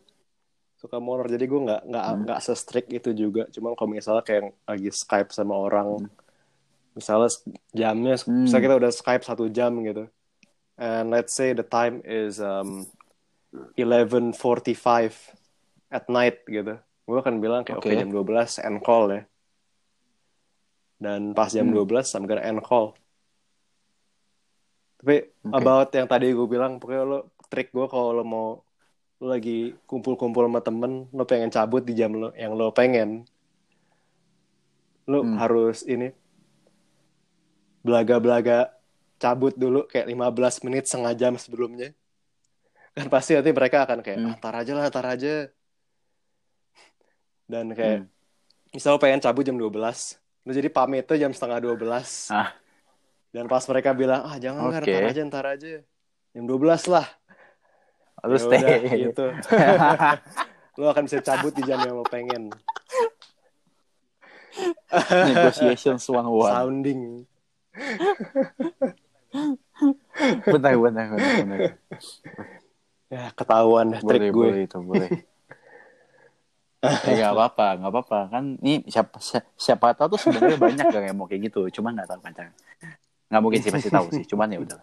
Suka 0.82 0.98
molor. 0.98 1.30
Jadi 1.30 1.46
gue 1.46 1.60
nggak 1.62 1.82
nggak 1.86 2.06
Hmm. 2.10 2.20
nggak 2.26 2.40
se-strict 2.42 2.90
itu 2.90 3.10
juga. 3.14 3.46
Cuma 3.54 3.70
kalau 3.78 3.94
misalnya 3.94 4.26
kayak 4.26 4.50
lagi 4.66 4.90
Skype 4.90 5.30
sama 5.30 5.54
orang, 5.54 6.10
misalnya 6.92 7.30
jamnya, 7.70 8.18
Hmm. 8.18 8.42
misalnya 8.42 8.64
kita 8.66 8.76
udah 8.82 8.90
Skype 8.90 9.22
satu 9.22 9.46
jam 9.46 9.78
gitu. 9.80 10.10
And 10.74 11.14
let's 11.14 11.30
say 11.30 11.54
the 11.54 11.62
time 11.62 12.02
is 12.02 12.42
um, 12.42 12.90
11.45 13.78 15.30
at 15.86 16.10
night 16.10 16.42
gitu. 16.44 16.82
Gue 17.06 17.18
akan 17.18 17.38
bilang 17.38 17.62
kayak 17.62 17.78
oke 17.78 17.86
Oke. 17.86 17.94
jam 17.94 18.10
12 18.10 18.58
end 18.58 18.82
call 18.82 19.06
ya. 19.12 19.22
Dan 20.98 21.30
pas 21.30 21.46
jam 21.46 21.70
Hmm. 21.70 21.78
12 21.78 22.10
I'm 22.10 22.26
gonna 22.26 22.42
end 22.42 22.58
call. 22.60 22.98
Tapi 24.98 25.30
Oke. 25.42 25.50
about 25.52 25.90
yang 25.92 26.06
tadi 26.06 26.30
gue 26.30 26.46
bilang, 26.46 26.78
pokoknya 26.78 27.02
lo 27.02 27.18
trik 27.46 27.70
gue 27.70 27.86
kalau 27.86 28.10
lo 28.12 28.24
mau 28.24 28.48
lo 29.22 29.30
lagi 29.30 29.78
kumpul-kumpul 29.86 30.50
sama 30.50 30.58
temen, 30.58 31.06
lo 31.14 31.22
pengen 31.22 31.46
cabut 31.46 31.78
di 31.80 31.94
jam 31.94 32.10
lo 32.10 32.34
yang 32.34 32.52
lo 32.52 32.74
pengen. 32.74 33.22
lu 35.02 35.18
Hmm. 35.18 35.34
harus 35.34 35.82
ini 35.82 36.14
belaga-belaga 37.82 38.70
cabut 39.18 39.50
dulu 39.52 39.82
kayak 39.86 40.06
15 40.06 40.62
menit 40.62 40.86
setengah 40.86 41.10
jam 41.12 41.34
sebelumnya 41.34 41.90
kan 42.94 43.10
pasti 43.10 43.34
nanti 43.34 43.50
mereka 43.50 43.82
akan 43.82 43.98
kayak 43.98 44.18
Hmm. 44.18 44.30
ah, 44.30 44.36
tar 44.38 44.54
aja 44.54 44.72
lah 44.72 44.86
tar 44.90 45.02
aja 45.02 45.50
dan 47.44 47.66
kayak 47.72 48.06
Hmm. 48.06 48.08
misal 48.70 48.94
lu 48.94 49.02
pengen 49.02 49.18
cabut 49.18 49.42
jam 49.42 49.58
12 49.58 50.22
lu 50.46 50.54
jadi 50.54 50.70
pamit 50.70 51.02
tuh 51.02 51.18
jam 51.18 51.34
setengah 51.34 51.58
12 51.58 52.30
Ah. 52.30 52.54
dan 53.30 53.50
pas 53.50 53.66
mereka 53.66 53.90
bilang 53.92 54.22
ah 54.22 54.38
jangan 54.38 54.70
lah 54.70 54.78
Oke. 54.78 54.86
ntar 54.86 55.02
aja 55.10 55.22
ntar 55.26 55.44
aja 55.50 55.82
jam 56.30 56.44
12 56.46 56.86
lah 56.86 57.06
Lu 58.22 58.34
Ya 58.34 58.40
stay. 58.40 58.58
udah, 58.62 58.76
gitu 58.94 59.26
lu 60.80 60.88
akan 60.88 61.04
bisa 61.04 61.20
cabut 61.20 61.52
di 61.52 61.62
jam 61.62 61.76
yang 61.78 62.00
lo 62.00 62.06
pengen 62.06 62.48
Negotiations 65.26 66.04
one 66.06 66.28
one. 66.28 66.52
sounding 66.52 67.00
Bentar, 70.44 70.76
bentar, 70.76 71.04
bentar, 71.08 71.32
bentar. 71.40 71.60
ya 73.08 73.28
ketahuan 73.32 73.92
dah 73.92 74.00
trik 74.00 74.20
Boleh, 74.20 74.30
gue 74.30 74.46
boleh 74.48 74.60
itu, 74.64 74.78
boleh. 74.80 75.08
Eh, 76.82 77.14
gak 77.14 77.32
apa-apa, 77.32 77.66
gak 77.78 77.90
apa-apa. 77.94 78.18
Kan 78.28 78.44
ini 78.58 78.82
siapa, 78.88 79.16
si- 79.22 79.44
siapa 79.54 79.94
tahu 79.94 80.16
tuh 80.16 80.20
sebenarnya 80.20 80.58
banyak 80.58 80.86
gak 80.88 81.04
yang 81.06 81.16
mau 81.16 81.28
kayak 81.28 81.52
gitu. 81.52 81.68
Cuman 81.70 81.94
gak 81.94 82.10
tahu 82.10 82.20
kan 82.20 82.32
cara. 82.34 82.50
Gak 83.30 83.40
mungkin 83.40 83.60
sih 83.62 83.70
pasti 83.70 83.88
tahu 83.88 84.06
sih. 84.10 84.24
Cuman 84.26 84.50
ya 84.50 84.58
udah. 84.60 84.80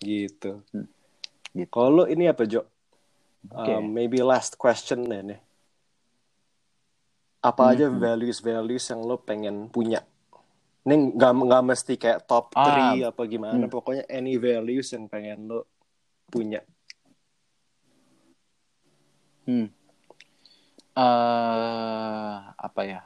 gitu. 0.00 0.62
Hmm. 0.72 0.86
Gitu. 1.54 1.68
Kalau 1.70 2.08
ini 2.08 2.26
apa 2.26 2.48
Jo? 2.48 2.66
Oke. 3.52 3.72
Um, 3.76 3.92
maybe 3.92 4.18
last 4.24 4.56
question 4.56 5.04
deh 5.10 5.22
nih. 5.22 5.40
Apa 7.44 7.60
Hmm, 7.60 7.76
aja 7.76 7.86
values-values 7.92 8.84
yang 8.88 9.04
lo 9.04 9.20
pengen 9.20 9.68
punya? 9.68 10.00
Ini 10.84 11.16
nggak 11.16 11.32
nggak 11.48 11.62
mesti 11.64 11.92
kayak 11.96 12.24
top 12.28 12.56
Ah, 12.56 12.96
3 12.96 13.12
apa 13.12 13.22
gimana. 13.28 13.64
hmm. 13.64 13.72
Pokoknya 13.72 14.04
any 14.08 14.36
values 14.40 14.88
yang 14.92 15.08
pengen 15.08 15.48
lo 15.48 15.68
punya. 16.32 16.60
Hmm. 19.44 19.68
eh 20.96 22.36
apa 22.56 22.82
ya? 22.86 23.00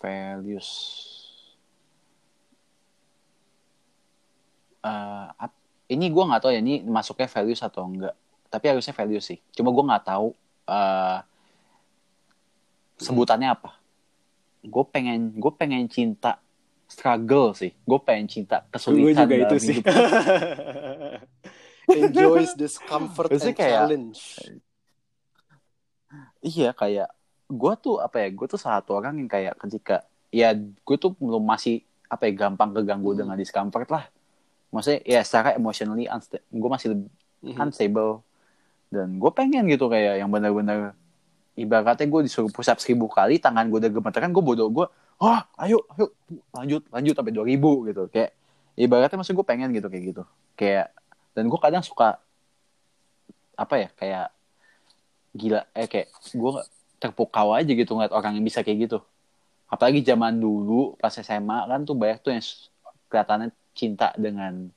Values. 0.00 0.70
ap- 5.38 5.62
ini 5.88 6.06
gue 6.12 6.24
nggak 6.28 6.40
tahu 6.42 6.52
ya 6.54 6.60
ini 6.60 6.84
masuknya 6.84 7.28
values 7.28 7.60
atau 7.64 7.82
enggak. 7.88 8.14
Tapi 8.48 8.64
harusnya 8.66 8.92
values 8.92 9.24
sih. 9.24 9.38
Cuma 9.52 9.68
gue 9.70 9.84
nggak 9.84 10.04
tahu 10.04 10.32
eh 10.66 11.18
sebutannya 12.98 13.48
apa. 13.52 13.76
Gue 14.64 14.84
pengen 14.84 15.36
gue 15.36 15.52
pengen 15.52 15.86
cinta 15.86 16.40
struggle 16.88 17.52
sih. 17.52 17.72
Gue 17.84 18.00
pengen 18.00 18.26
cinta 18.26 18.64
Gue 18.64 18.72
kesulitan 18.74 19.28
juga 19.28 19.36
itu 19.44 19.56
sih. 19.60 19.78
Enjoys 21.88 22.52
discomfort 22.52 23.32
and 23.32 23.54
kayak- 23.54 23.88
challenge. 23.88 24.20
Iya 26.40 26.72
kayak 26.72 27.08
gue 27.48 27.72
tuh 27.80 27.96
apa 27.98 28.24
ya 28.24 28.28
gue 28.28 28.46
tuh 28.46 28.60
satu 28.60 28.92
orang 28.92 29.16
yang 29.16 29.28
kayak 29.28 29.56
ketika 29.56 30.04
ya 30.28 30.52
gue 30.52 30.96
tuh 31.00 31.16
belum 31.16 31.40
masih 31.40 31.80
apa 32.04 32.28
ya 32.28 32.32
gampang 32.36 32.76
keganggu 32.76 33.16
Hmm. 33.16 33.20
dengan 33.24 33.36
discomfort 33.36 33.88
lah 33.88 34.04
maksudnya 34.68 35.00
ya 35.00 35.20
secara 35.24 35.56
emotionally 35.56 36.04
gue 36.28 36.68
masih 36.68 36.88
lebih 36.92 37.08
Mhm. 37.40 37.56
unstable 37.56 38.20
dan 38.88 39.20
gue 39.20 39.30
pengen 39.32 39.68
gitu 39.68 39.86
kayak 39.92 40.24
yang 40.24 40.32
benar-benar 40.32 40.96
ibaratnya 41.58 42.06
gue 42.06 42.20
disuruh 42.24 42.48
push 42.48 42.70
up 42.70 42.78
seribu 42.80 43.10
kali 43.10 43.36
tangan 43.36 43.68
gue 43.68 43.78
udah 43.82 43.92
gemeteran 43.92 44.30
gue 44.32 44.44
bodoh 44.44 44.68
gue 44.70 44.86
ah 45.18 45.44
ayo 45.58 45.82
ayo 45.98 46.14
lanjut 46.54 46.86
lanjut 46.94 47.14
sampai 47.18 47.34
dua 47.34 47.44
ribu 47.44 47.84
gitu. 47.90 48.06
Kayak 48.08 48.32
ibaratnya 48.78 49.18
maksud 49.18 49.34
gue 49.34 49.46
pengen 49.46 49.74
gitu 49.74 49.90
kayak 49.90 50.04
gitu. 50.14 50.22
Kayak 50.54 50.94
dan 51.34 51.50
gue 51.50 51.58
kadang 51.58 51.82
suka 51.82 52.22
apa 53.58 53.74
ya 53.74 53.88
kayak 53.98 54.28
gila 55.34 55.66
eh 55.74 55.90
kayak 55.90 56.08
gue 56.30 56.52
terpukau 57.02 57.50
aja 57.54 57.70
gitu 57.70 57.90
ngeliat 57.94 58.14
orang 58.14 58.38
yang 58.38 58.46
bisa 58.46 58.62
kayak 58.62 58.86
gitu. 58.86 58.98
Apalagi 59.66 60.00
zaman 60.06 60.38
dulu 60.38 60.94
pas 60.96 61.12
SMA 61.12 61.66
kan 61.66 61.82
tuh 61.82 61.98
banyak 61.98 62.18
tuh 62.22 62.30
yang 62.32 62.44
kelihatannya 63.10 63.50
cinta 63.74 64.14
dengan 64.14 64.70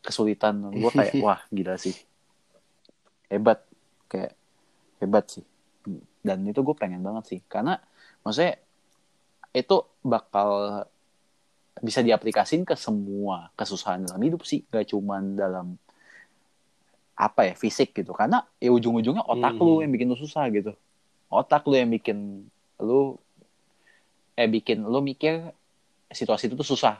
kesulitan. 0.00 0.70
Gue 0.70 0.94
kayak 0.94 1.18
wah 1.26 1.42
gila 1.50 1.74
sih 1.74 1.98
hebat. 3.28 3.62
Kayak 4.08 4.32
hebat 5.00 5.24
sih. 5.30 5.44
Dan 6.24 6.44
itu 6.48 6.60
gue 6.64 6.76
pengen 6.76 7.04
banget 7.04 7.24
sih. 7.36 7.40
Karena 7.46 7.76
maksudnya 8.24 8.56
itu 9.54 9.76
bakal 10.00 10.82
bisa 11.82 12.00
diaplikasin 12.00 12.62
ke 12.62 12.78
semua 12.78 13.50
kesusahan 13.58 14.06
dalam 14.06 14.22
hidup 14.22 14.42
sih. 14.46 14.64
Gak 14.72 14.94
cuman 14.94 15.36
dalam 15.36 15.66
apa 17.14 17.46
ya 17.46 17.54
fisik 17.54 17.94
gitu. 17.94 18.10
Karena 18.10 18.42
ya 18.58 18.74
ujung-ujungnya 18.74 19.22
otak 19.22 19.54
Hmm. 19.54 19.62
lu 19.62 19.74
yang 19.84 19.92
bikin 19.94 20.10
lu 20.10 20.18
susah 20.18 20.50
gitu. 20.50 20.74
Otak 21.30 21.66
lu 21.66 21.74
yang 21.78 21.90
bikin 21.90 22.48
lu 22.82 23.18
eh 24.34 24.50
bikin 24.50 24.82
lu 24.82 24.98
mikir 24.98 25.54
situasi 26.10 26.50
itu 26.50 26.58
tuh 26.58 26.66
susah. 26.66 26.98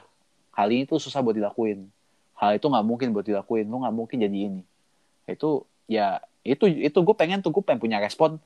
Hal 0.54 0.70
ini 0.70 0.86
tuh 0.86 1.02
susah 1.02 1.18
buat 1.18 1.34
dilakuin. 1.34 1.90
Hal 2.38 2.58
itu 2.58 2.66
nggak 2.66 2.86
mungkin 2.86 3.10
buat 3.10 3.26
dilakuin. 3.26 3.66
Lu 3.66 3.82
nggak 3.82 3.94
mungkin 3.94 4.22
jadi 4.22 4.38
ini. 4.50 4.62
Itu 5.26 5.66
ya 5.86 6.18
itu 6.42 6.64
itu 6.68 6.98
gue 7.00 7.16
pengen 7.16 7.40
tuh 7.40 7.52
gue 7.52 7.64
pengen 7.64 7.80
punya 7.80 7.98
respon 8.00 8.36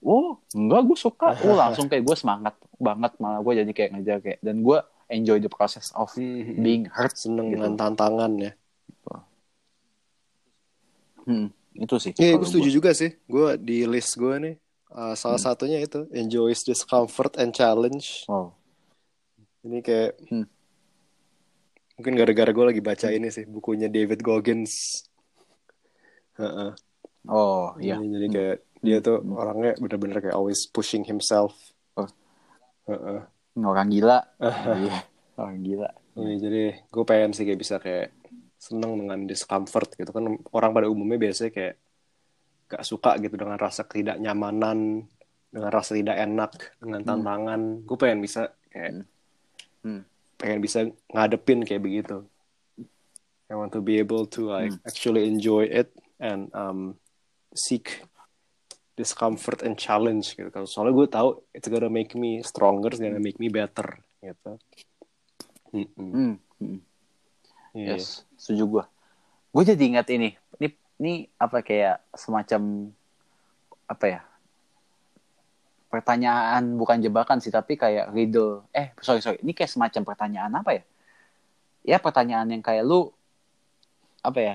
oh 0.00 0.38
enggak 0.52 0.82
gue 0.86 0.98
suka 0.98 1.34
oh 1.42 1.56
langsung 1.56 1.88
kayak 1.88 2.04
gue 2.04 2.16
semangat 2.16 2.54
banget 2.76 3.12
malah 3.18 3.40
gue 3.40 3.52
jadi 3.64 3.72
kayak 3.72 3.90
ngejar 3.96 4.18
kayak 4.20 4.38
dan 4.40 4.62
gue 4.62 4.78
enjoy 5.08 5.40
the 5.40 5.48
process 5.48 5.88
of 5.96 6.12
Mhm. 6.14 6.60
being 6.60 6.84
hurt 6.92 7.16
seneng 7.16 7.48
gitu. 7.48 7.60
dengan 7.60 7.72
tantangan 7.76 8.32
ya. 8.36 8.52
Hmm, 11.24 11.52
itu 11.76 11.96
sih 12.00 12.12
Iya, 12.16 12.36
kalau 12.36 12.40
gue 12.40 12.48
setuju 12.48 12.68
juga 12.72 12.90
sih. 12.96 13.12
Gue 13.28 13.60
di 13.60 13.84
list 13.84 14.16
gue 14.16 14.34
nih, 14.40 14.54
uh, 14.92 15.12
salah 15.12 15.36
satunya 15.36 15.76
itu 15.76 16.08
enjoys 16.08 16.64
discomfort 16.64 17.36
and 17.36 17.52
challenge. 17.52 18.24
wow 18.24 18.52
Ini 19.60 19.84
kayak 19.84 20.12
Hmm. 20.32 20.46
mungkin 21.98 22.14
gara-gara 22.16 22.48
gue 22.48 22.64
lagi 22.64 22.80
baca 22.80 23.08
ini 23.10 23.28
sih 23.28 23.44
bukunya 23.44 23.90
David 23.90 24.22
Goggins. 24.22 25.04
Heeh. 26.38 26.70
oh 27.28 27.74
iya 27.76 27.98
Ini 27.98 28.06
Jadi 28.08 28.26
kayak 28.30 28.58
dia 28.78 28.98
tuh 29.02 29.18
Hmm. 29.20 29.34
orangnya 29.34 29.72
bener-bener 29.76 30.18
kayak 30.22 30.36
always 30.38 30.62
pushing 30.64 31.02
himself. 31.02 31.52
Oh. 31.94 32.06
Heeh. 32.86 33.26
orang 33.58 33.90
gila 33.90 34.22
iya 34.80 35.02
orang 35.34 35.58
gila 35.60 35.90
Iya, 36.14 36.34
jadi 36.40 36.62
gue 36.84 37.04
pengen 37.04 37.30
sih 37.30 37.42
kayak 37.42 37.58
bisa 37.58 37.76
kayak 37.78 38.10
seneng 38.54 38.98
dengan 38.98 39.22
discomfort 39.22 39.94
gitu 39.94 40.10
kan 40.10 40.24
orang 40.50 40.70
pada 40.72 40.86
umumnya 40.86 41.18
biasanya 41.20 41.50
kayak 41.50 41.74
gak 42.66 42.82
suka 42.82 43.18
gitu 43.18 43.34
dengan 43.34 43.54
rasa 43.54 43.82
ketidaknyamanan 43.82 45.06
dengan 45.50 45.70
rasa 45.70 45.94
tidak 45.94 46.18
enak 46.18 46.52
dengan 46.78 47.00
Hmm. 47.02 47.08
tantangan 47.08 47.60
gue 47.82 47.96
pengen 47.96 48.18
bisa 48.18 48.50
kayak 48.68 49.06
Hmm. 49.82 50.02
pengen 50.34 50.58
bisa 50.58 50.78
ngadepin 51.10 51.62
kayak 51.62 51.82
begitu 51.82 52.26
I 53.46 53.54
want 53.54 53.70
to 53.72 53.80
be 53.80 53.98
able 53.98 54.26
to 54.28 54.48
like 54.48 54.70
Hmm. 54.70 54.86
actually 54.86 55.26
enjoy 55.26 55.66
it 55.66 55.90
and 56.18 56.50
um, 56.54 56.94
seek 57.54 58.02
discomfort 58.98 59.62
and 59.62 59.78
challenge 59.78 60.34
gitu 60.34 60.50
kan 60.50 60.66
soalnya 60.66 60.94
gue 60.94 61.06
tahu 61.06 61.28
it's 61.54 61.70
gonna 61.70 61.90
make 61.90 62.18
me 62.18 62.42
stronger 62.42 62.90
it's 62.90 62.98
gonna 62.98 63.22
make 63.22 63.38
me 63.38 63.46
better 63.46 64.02
gitu 64.18 64.58
Mm-mm. 65.68 66.10
Hmm, 66.10 66.34
hmm. 66.60 66.78
Iya. 67.76 68.00
Yes, 68.00 68.24
setuju 68.40 68.64
gue. 68.64 68.84
Gue 69.52 69.62
jadi 69.68 69.82
ingat 69.84 70.08
ini. 70.12 70.32
Ini, 70.56 70.68
ini 71.00 71.12
apa 71.36 71.60
kayak 71.60 72.04
semacam 72.16 72.92
apa 73.88 74.04
ya? 74.08 74.20
Pertanyaan 75.88 76.76
bukan 76.76 77.00
jebakan 77.00 77.40
sih, 77.40 77.52
tapi 77.52 77.76
kayak 77.76 78.12
riddle. 78.12 78.64
Eh, 78.72 78.92
sorry 79.00 79.24
sorry. 79.24 79.40
Ini 79.40 79.52
kayak 79.56 79.72
semacam 79.72 80.02
pertanyaan 80.04 80.52
apa 80.52 80.70
ya? 80.76 80.82
Ya 81.84 81.96
pertanyaan 82.00 82.48
yang 82.52 82.60
kayak 82.64 82.84
lu 82.84 83.08
apa 84.20 84.40
ya? 84.40 84.54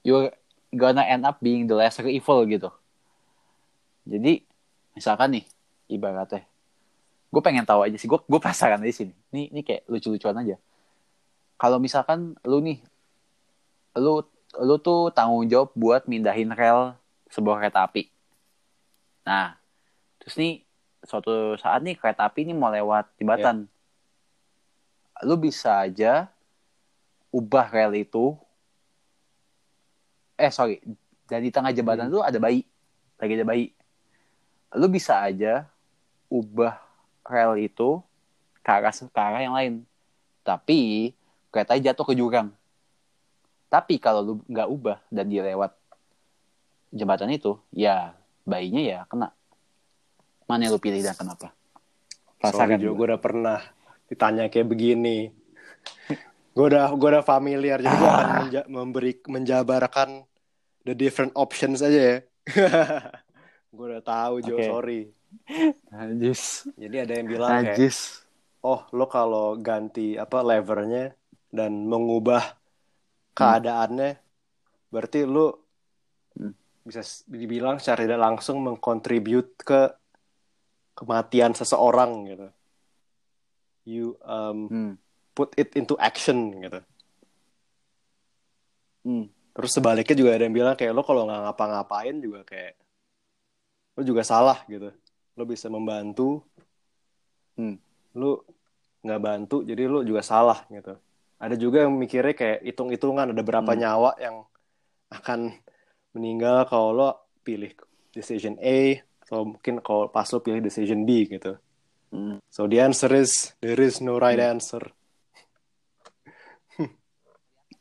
You're 0.00 0.32
gonna 0.74 1.02
end 1.06 1.26
up 1.26 1.38
being 1.42 1.66
the 1.66 1.74
lesser 1.74 2.06
evil 2.06 2.46
gitu. 2.46 2.70
Jadi 4.06 4.42
misalkan 4.94 5.38
nih 5.38 5.44
ibaratnya, 5.90 6.46
gue 7.30 7.42
pengen 7.42 7.66
tahu 7.66 7.86
aja 7.86 7.96
sih. 7.98 8.08
Gue 8.10 8.18
gue 8.24 8.40
penasaran 8.42 8.82
di 8.82 8.94
sini. 8.94 9.14
Ini 9.34 9.54
ini 9.54 9.60
kayak 9.62 9.86
lucu-lucuan 9.90 10.38
aja 10.40 10.56
kalau 11.60 11.76
misalkan 11.76 12.32
lu 12.40 12.64
nih 12.64 12.80
lu 14.00 14.24
lu 14.56 14.74
tuh 14.80 15.12
tanggung 15.12 15.44
jawab 15.44 15.68
buat 15.76 16.08
mindahin 16.08 16.56
rel 16.56 16.96
sebuah 17.28 17.60
kereta 17.60 17.84
api 17.84 18.08
nah 19.28 19.60
terus 20.16 20.40
nih 20.40 20.64
suatu 21.04 21.60
saat 21.60 21.84
nih 21.84 22.00
kereta 22.00 22.24
api 22.24 22.48
ini 22.48 22.56
mau 22.56 22.72
lewat 22.72 23.12
jembatan 23.20 23.68
lu 25.20 25.36
bisa 25.36 25.84
aja 25.84 26.32
ubah 27.28 27.68
rel 27.68 27.92
itu 27.92 28.32
eh 30.40 30.50
sorry. 30.50 30.80
Dan 31.24 31.44
di 31.44 31.52
tengah 31.52 31.70
jembatan 31.70 32.08
Hmm. 32.08 32.12
itu 32.12 32.20
ada 32.20 32.38
bayi. 32.38 32.64
Lagi 33.16 33.32
ada 33.34 33.46
bayi. 33.46 33.66
Lu 34.72 34.86
bisa 34.86 35.20
aja 35.20 35.68
ubah 36.26 36.80
rel 37.22 37.60
itu 37.60 38.00
ke 38.58 38.70
arah 38.70 38.90
ke 38.90 39.20
arah 39.20 39.40
yang 39.40 39.52
lain. 39.52 39.74
Tapi 40.40 41.12
keretanya 41.48 41.92
jatuh 41.92 42.06
ke 42.06 42.14
jurang. 42.14 42.48
Tapi 43.68 43.98
kalau 43.98 44.20
lu 44.20 44.34
nggak 44.44 44.66
ubah 44.66 44.98
dan 45.06 45.26
dia 45.26 45.44
lewat 45.44 45.70
jembatan 46.90 47.30
itu 47.30 47.54
ya 47.70 48.16
bayinya 48.42 48.80
ya 48.80 48.98
kena. 49.06 49.30
Mana 50.44 50.66
yang 50.66 50.74
lu 50.74 50.82
pilih 50.82 50.98
dan 50.98 51.14
kenapa? 51.14 51.54
Sorry 52.40 52.50
Rasakan 52.50 52.78
gua. 52.80 52.94
gue 52.96 53.06
udah 53.06 53.20
pernah 53.20 53.58
ditanya 54.06 54.48
kayak 54.48 54.66
begini. 54.66 55.30
gue 56.50 56.66
udah 56.66 56.90
gue 56.90 57.08
udah 57.08 57.22
familiar 57.22 57.78
jadi 57.78 57.94
gue 57.94 58.10
akan 58.10 58.28
menja- 58.42 58.66
memberi 58.66 59.12
menjabarkan 59.22 60.26
the 60.84 60.94
different 60.96 61.32
options 61.36 61.80
aja 61.84 62.00
ya. 62.00 62.16
gue 63.74 63.84
udah 63.86 64.02
tahu 64.02 64.42
Jo, 64.42 64.56
Oke. 64.58 64.64
sorry. 64.66 65.00
Najis 65.94 66.66
Jadi 66.74 66.96
ada 67.06 67.12
yang 67.14 67.26
bilang 67.30 67.50
kayak, 67.50 67.78
Najis 67.78 68.26
oh 68.66 68.84
lo 68.92 69.06
kalau 69.06 69.56
ganti 69.56 70.18
apa 70.18 70.42
levernya 70.42 71.14
dan 71.50 71.86
mengubah 71.86 72.58
keadaannya, 73.34 74.18
berarti 74.92 75.24
lo 75.24 75.70
Hmm. 76.30 76.54
bisa 76.86 77.02
dibilang 77.26 77.82
secara 77.82 78.06
tidak 78.06 78.22
langsung 78.22 78.62
mengkontribute 78.62 79.58
ke 79.66 79.90
kematian 80.94 81.52
seseorang 81.58 82.12
gitu. 82.30 82.48
You 83.88 84.06
um, 84.22 84.58
hmm. 84.70 84.92
put 85.34 85.56
it 85.58 85.74
into 85.74 85.98
action 85.98 86.54
gitu. 86.62 86.80
Hmm. 89.02 89.26
Terus 89.50 89.70
sebaliknya 89.74 90.16
juga 90.16 90.30
ada 90.36 90.44
yang 90.46 90.54
bilang 90.54 90.74
kayak 90.78 90.92
lo 90.94 91.02
kalau 91.02 91.26
nggak 91.26 91.40
ngapa-ngapain 91.50 92.16
juga 92.22 92.40
kayak 92.46 92.74
lo 93.98 94.02
juga 94.06 94.22
salah 94.22 94.62
gitu. 94.70 94.94
Lo 95.34 95.42
bisa 95.44 95.66
membantu, 95.66 96.44
Hmm. 97.58 97.76
lo 98.16 98.46
nggak 99.04 99.20
bantu, 99.20 99.56
jadi 99.66 99.84
lo 99.90 100.00
juga 100.06 100.22
salah 100.24 100.64
gitu. 100.70 100.96
Ada 101.40 101.56
juga 101.56 101.84
yang 101.84 101.96
mikirnya 101.96 102.36
kayak 102.36 102.58
hitung-hitungan 102.64 103.32
ada 103.32 103.42
berapa 103.42 103.72
Hmm. 103.72 103.80
nyawa 103.80 104.10
yang 104.20 104.36
akan 105.10 105.56
meninggal 106.14 106.68
kalau 106.70 106.88
lo 106.94 107.10
pilih 107.42 107.72
decision 108.14 108.54
A 108.60 109.00
atau 109.26 109.46
mungkin 109.56 109.82
kalau 109.82 110.10
pas 110.10 110.26
lo 110.30 110.38
pilih 110.42 110.62
decision 110.62 111.02
B 111.02 111.26
gitu. 111.26 111.58
Hmm. 112.10 112.38
So 112.50 112.66
the 112.66 112.82
answer 112.82 113.10
is 113.14 113.54
there 113.62 113.78
is 113.78 113.98
no 114.02 114.18
right 114.18 114.38
answer. 114.38 114.80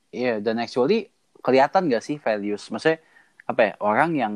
Iya, 0.09 0.41
dan 0.41 0.57
actually 0.57 1.13
kelihatan 1.40 1.88
gak 1.88 2.04
sih 2.04 2.18
values? 2.20 2.68
Maksudnya 2.70 3.00
apa 3.46 3.62
ya? 3.62 3.74
Orang 3.80 4.16
yang 4.16 4.34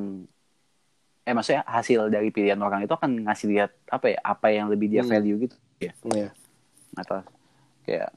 eh 1.23 1.31
maksudnya 1.31 1.63
hasil 1.63 2.11
dari 2.11 2.35
pilihan 2.35 2.59
orang 2.59 2.83
itu 2.83 2.91
akan 2.91 3.23
ngasih 3.27 3.47
lihat 3.51 3.71
apa 3.87 4.11
ya? 4.11 4.19
Apa 4.19 4.51
yang 4.51 4.67
lebih 4.67 4.91
dia 4.91 5.03
Hmm. 5.03 5.11
value 5.11 5.47
gitu 5.47 5.55
ya? 5.79 5.91
Iya. 6.03 6.29
Atau 6.95 7.23
kayak 7.83 8.11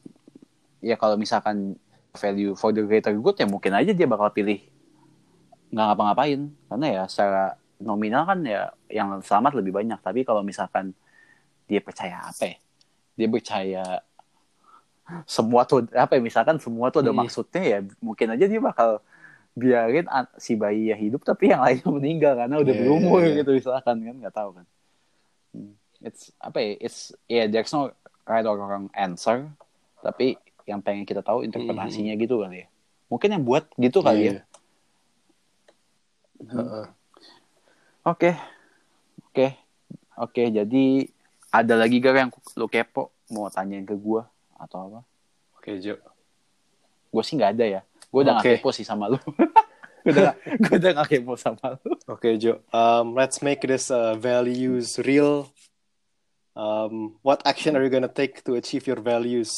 ya 0.82 0.94
kalau 0.94 1.18
misalkan 1.18 1.74
value 2.16 2.54
for 2.56 2.72
the 2.72 2.82
greater 2.82 3.12
good 3.12 3.36
ya 3.36 3.44
mungkin 3.44 3.76
aja 3.76 3.92
dia 3.92 4.08
bakal 4.08 4.32
pilih 4.32 4.62
nggak 5.68 5.86
ngapa-ngapain 5.92 6.40
karena 6.70 6.86
ya 6.88 7.02
secara 7.10 7.44
nominal 7.76 8.24
kan 8.24 8.40
ya 8.40 8.72
yang 8.88 9.20
selamat 9.20 9.60
lebih 9.60 9.74
banyak 9.74 9.98
tapi 10.00 10.24
kalau 10.24 10.40
misalkan 10.40 10.96
dia 11.66 11.82
percaya 11.82 12.24
apa 12.24 12.44
ya 12.46 12.56
dia 13.18 13.28
percaya 13.28 13.82
semua 15.24 15.62
tuh 15.62 15.86
apa 15.94 16.18
ya 16.18 16.22
misalkan 16.22 16.58
semua 16.58 16.90
tuh 16.90 17.00
ada 17.00 17.14
Hmm. 17.14 17.22
maksudnya 17.22 17.62
ya 17.62 17.78
mungkin 18.02 18.34
aja 18.34 18.44
dia 18.44 18.58
bakal 18.58 18.98
biarin 19.56 20.04
si 20.36 20.52
bayi 20.52 20.90
ya 20.90 20.96
hidup 20.98 21.22
tapi 21.22 21.48
yang 21.48 21.62
lainnya 21.62 21.88
meninggal 21.88 22.34
karena 22.36 22.56
udah 22.60 22.74
Iya, 22.74 22.80
berumur 22.82 23.20
iya, 23.22 23.28
iya. 23.30 23.36
gitu 23.40 23.50
misalkan 23.54 23.96
kan 24.02 24.14
nggak 24.20 24.34
tahu 24.34 24.50
kan 24.52 24.66
Hmm. 25.56 25.72
it's 26.04 26.28
apa 26.36 26.58
ya 26.60 26.70
it's 26.82 26.98
yeah 27.26 27.46
there's 27.48 27.72
no 27.72 27.88
right 28.28 28.44
or 28.44 28.58
wrong 28.58 28.92
answer 28.92 29.48
tapi 30.04 30.36
yang 30.68 30.82
pengen 30.82 31.06
kita 31.06 31.22
tahu 31.22 31.46
interpretasinya 31.46 32.12
gitu 32.18 32.42
kali 32.42 32.62
ya 32.62 32.68
mungkin 33.06 33.28
yang 33.32 33.44
buat 33.46 33.70
gitu 33.78 34.02
kali 34.02 34.20
ya 34.20 34.32
Iya. 34.36 34.42
Heeh. 36.46 36.86
Oke, 38.04 38.30
oke, 39.24 39.46
oke. 40.14 40.42
Jadi 40.52 41.08
ada 41.48 41.74
lagi 41.74 41.96
gak 41.98 42.14
yang 42.14 42.30
lo 42.54 42.68
kepo 42.68 43.10
mau 43.32 43.48
tanyain 43.48 43.82
ke 43.82 43.96
gue 43.96 44.22
atau 44.56 44.78
apa? 44.90 45.00
Oke, 45.60 45.78
Jo. 45.80 46.00
Gue 47.12 47.22
sih 47.24 47.36
nggak 47.36 47.52
ada 47.56 47.66
ya. 47.66 47.80
Gue 48.10 48.20
udah 48.24 48.32
nggak 48.38 48.46
Oke. 48.46 48.56
kepo 48.60 48.70
sih 48.72 48.86
sama 48.86 49.10
lo. 49.12 49.18
gue 50.06 50.12
udah, 50.14 50.34
gue 50.38 50.74
udah 50.78 50.90
nggak 50.96 51.08
kepo 51.10 51.34
sama 51.34 51.76
lo. 51.76 51.90
Oke, 52.08 52.36
Jo. 52.40 52.64
Um, 52.70 53.16
let's 53.18 53.40
make 53.44 53.62
this 53.64 53.90
uh, 53.90 54.14
values 54.16 54.98
real. 55.02 55.50
Um, 56.56 57.20
what 57.20 57.44
action 57.44 57.76
are 57.76 57.84
you 57.84 57.92
gonna 57.92 58.08
take 58.08 58.40
to 58.48 58.56
achieve 58.56 58.88
your 58.88 59.04
values? 59.04 59.52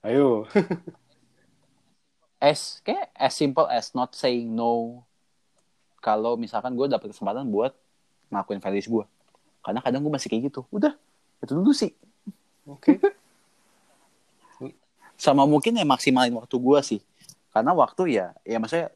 Ayo. 0.00 0.48
As 2.40 2.80
kayak 2.80 3.12
as 3.12 3.36
simple 3.36 3.68
as 3.68 3.92
not 3.92 4.16
saying 4.16 4.48
no. 4.48 5.04
Kalau 6.00 6.40
misalkan 6.40 6.72
gue 6.72 6.88
dapet 6.88 7.12
kesempatan 7.12 7.44
buat 7.52 7.76
ngelakuin 8.32 8.64
values 8.64 8.88
gue. 8.88 9.04
Karena 9.60 9.84
kadang 9.84 10.00
gue 10.00 10.08
masih 10.08 10.32
kayak 10.32 10.48
gitu. 10.48 10.64
Udah, 10.72 10.96
itu 11.44 11.52
dulu 11.52 11.76
sih. 11.76 11.92
Oke. 12.64 12.96
sama 15.20 15.44
mungkin 15.44 15.76
ya 15.76 15.84
maksimalin 15.84 16.32
waktu 16.32 16.56
gue 16.56 16.80
sih 16.80 17.00
karena 17.52 17.76
waktu 17.76 18.16
ya 18.16 18.32
ya 18.40 18.56
maksudnya 18.56 18.88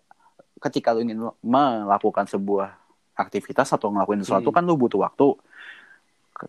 ketika 0.57 0.97
lu 0.97 1.05
ingin 1.05 1.21
melakukan 1.45 2.25
sebuah 2.25 2.73
aktivitas 3.13 3.69
atau 3.77 3.93
ngelakuin 3.93 4.25
sesuatu 4.25 4.49
Hmm. 4.49 4.57
kan 4.57 4.65
lu 4.65 4.81
butuh 4.81 5.05
waktu 5.05 5.37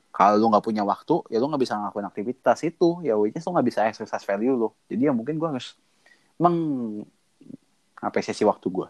kalau 0.10 0.36
lu 0.40 0.50
nggak 0.50 0.66
punya 0.66 0.82
waktu 0.82 1.22
ya 1.30 1.38
lu 1.38 1.52
nggak 1.52 1.62
bisa 1.62 1.76
ngelakuin 1.76 2.08
aktivitas 2.08 2.64
itu 2.64 3.04
ya 3.04 3.20
which 3.20 3.36
lu 3.36 3.52
nggak 3.52 3.68
bisa 3.68 3.84
exercise 3.86 4.24
value 4.24 4.56
lu 4.56 4.72
jadi 4.88 5.12
ya 5.12 5.14
mungkin 5.14 5.36
gue 5.36 5.46
harus 5.46 5.76
mengapresiasi 6.40 8.48
waktu 8.48 8.72
gue 8.72 8.88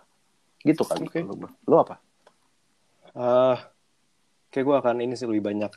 gitu 0.66 0.82
kali 0.86 1.06
Oke. 1.10 1.20
kalau 1.26 1.36
gua. 1.36 1.50
lu 1.66 1.78
apa 1.82 1.98
Uh, 3.16 3.56
kayak 4.52 4.68
gue 4.68 4.76
akan 4.76 5.00
ini 5.00 5.16
sih 5.16 5.24
lebih 5.24 5.48
banyak 5.48 5.72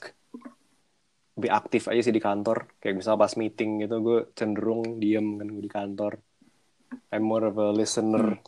lebih 1.38 1.50
aktif 1.50 1.86
aja 1.86 2.02
sih 2.02 2.10
di 2.10 2.18
kantor. 2.18 2.66
Kayak 2.76 2.98
misalnya 2.98 3.22
pas 3.22 3.34
meeting 3.34 3.70
gitu, 3.80 3.96
gue 3.98 4.18
cenderung 4.34 4.98
diem 4.98 5.38
kan 5.38 5.46
gue 5.46 5.62
di 5.62 5.70
kantor. 5.70 6.12
I'm 7.08 7.22
more 7.22 7.46
of 7.46 7.56
a 7.56 7.70
listener. 7.70 8.42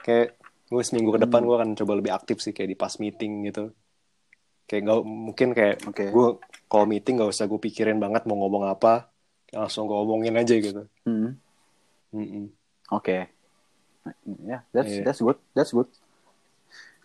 Kayak 0.00 0.38
gue 0.66 0.82
seminggu 0.82 1.12
ke 1.12 1.20
depan 1.20 1.42
gue 1.42 1.54
akan 1.54 1.70
coba 1.74 1.92
lebih 1.94 2.10
aktif 2.10 2.40
sih 2.40 2.50
kayak 2.50 2.70
di 2.70 2.76
pas 2.76 2.96
meeting 2.96 3.44
gitu. 3.44 3.70
Kayak 4.64 4.82
nggak 4.82 5.00
mungkin 5.04 5.48
kayak 5.52 5.76
Oke. 5.84 6.04
gue 6.08 6.26
kalau 6.66 6.86
meeting 6.86 7.20
gak 7.20 7.30
usah 7.30 7.46
gue 7.46 7.60
pikirin 7.60 8.00
banget 8.00 8.26
mau 8.26 8.34
ngomong 8.36 8.66
apa, 8.66 9.06
langsung 9.52 9.86
gue 9.86 9.94
omongin 9.94 10.34
aja 10.34 10.54
gitu. 10.56 10.82
Hmm, 11.06 11.38
Mm-mm. 12.10 12.50
oke 12.88 13.30
ya 14.46 14.62
that's 14.70 14.86
Iya. 14.88 15.02
that's 15.02 15.18
good 15.18 15.38
that's 15.52 15.70
good 15.70 15.90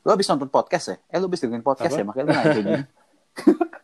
lu 0.01 0.09
habis 0.09 0.25
nonton 0.25 0.45
podcast 0.47 0.93
ya 0.93 0.97
eh 1.09 1.17
lu 1.17 1.25
habis 1.25 1.41
dengerin 1.41 1.65
podcast 1.65 1.89
Apa? 1.89 1.99
ya 1.99 2.05
makanya 2.05 2.25
lu 2.25 2.33
nanya 2.61 2.77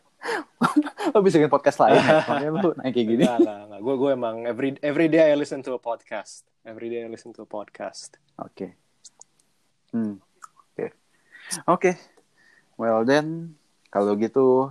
lu 1.18 1.26
habis 1.26 1.34
dengerin 1.34 1.50
podcast 1.50 1.82
lain 1.82 1.98
ya 1.98 2.06
makanya 2.22 2.50
lu 2.54 2.70
nanya 2.78 2.92
kayak 2.94 3.08
gini 3.10 3.24
Enggak, 3.26 3.38
enggak, 3.42 3.58
enggak. 3.66 3.80
Gue 3.82 3.94
gue 3.98 4.10
emang 4.14 4.36
every 4.46 4.70
every 4.86 5.08
day 5.10 5.22
I 5.26 5.34
listen 5.34 5.66
to 5.66 5.74
a 5.74 5.82
podcast. 5.82 6.46
Every 6.62 6.86
day 6.86 7.02
I 7.02 7.10
listen 7.10 7.34
to 7.34 7.42
a 7.42 7.48
podcast. 7.50 8.14
Oke. 8.38 8.78
Hmm. 9.90 10.22
Oke. 10.70 10.94
Oke. 11.66 11.90
Well 12.78 13.02
then, 13.02 13.58
kalau 13.90 14.14
gitu 14.14 14.70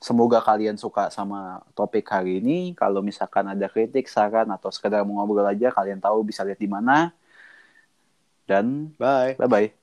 semoga 0.00 0.40
kalian 0.40 0.80
suka 0.80 1.12
sama 1.12 1.60
topik 1.76 2.08
hari 2.08 2.40
ini. 2.40 2.72
Kalau 2.72 3.04
misalkan 3.04 3.44
ada 3.44 3.68
kritik, 3.68 4.08
saran 4.08 4.48
atau 4.48 4.72
sekedar 4.72 5.04
mau 5.04 5.20
ngobrol 5.20 5.44
aja, 5.44 5.68
kalian 5.68 6.00
tahu 6.00 6.24
bisa 6.24 6.40
lihat 6.48 6.56
di 6.56 6.70
mana. 6.70 7.12
Dan 8.48 8.96
Bye. 8.96 9.36
bye 9.36 9.50
bye. 9.52 9.77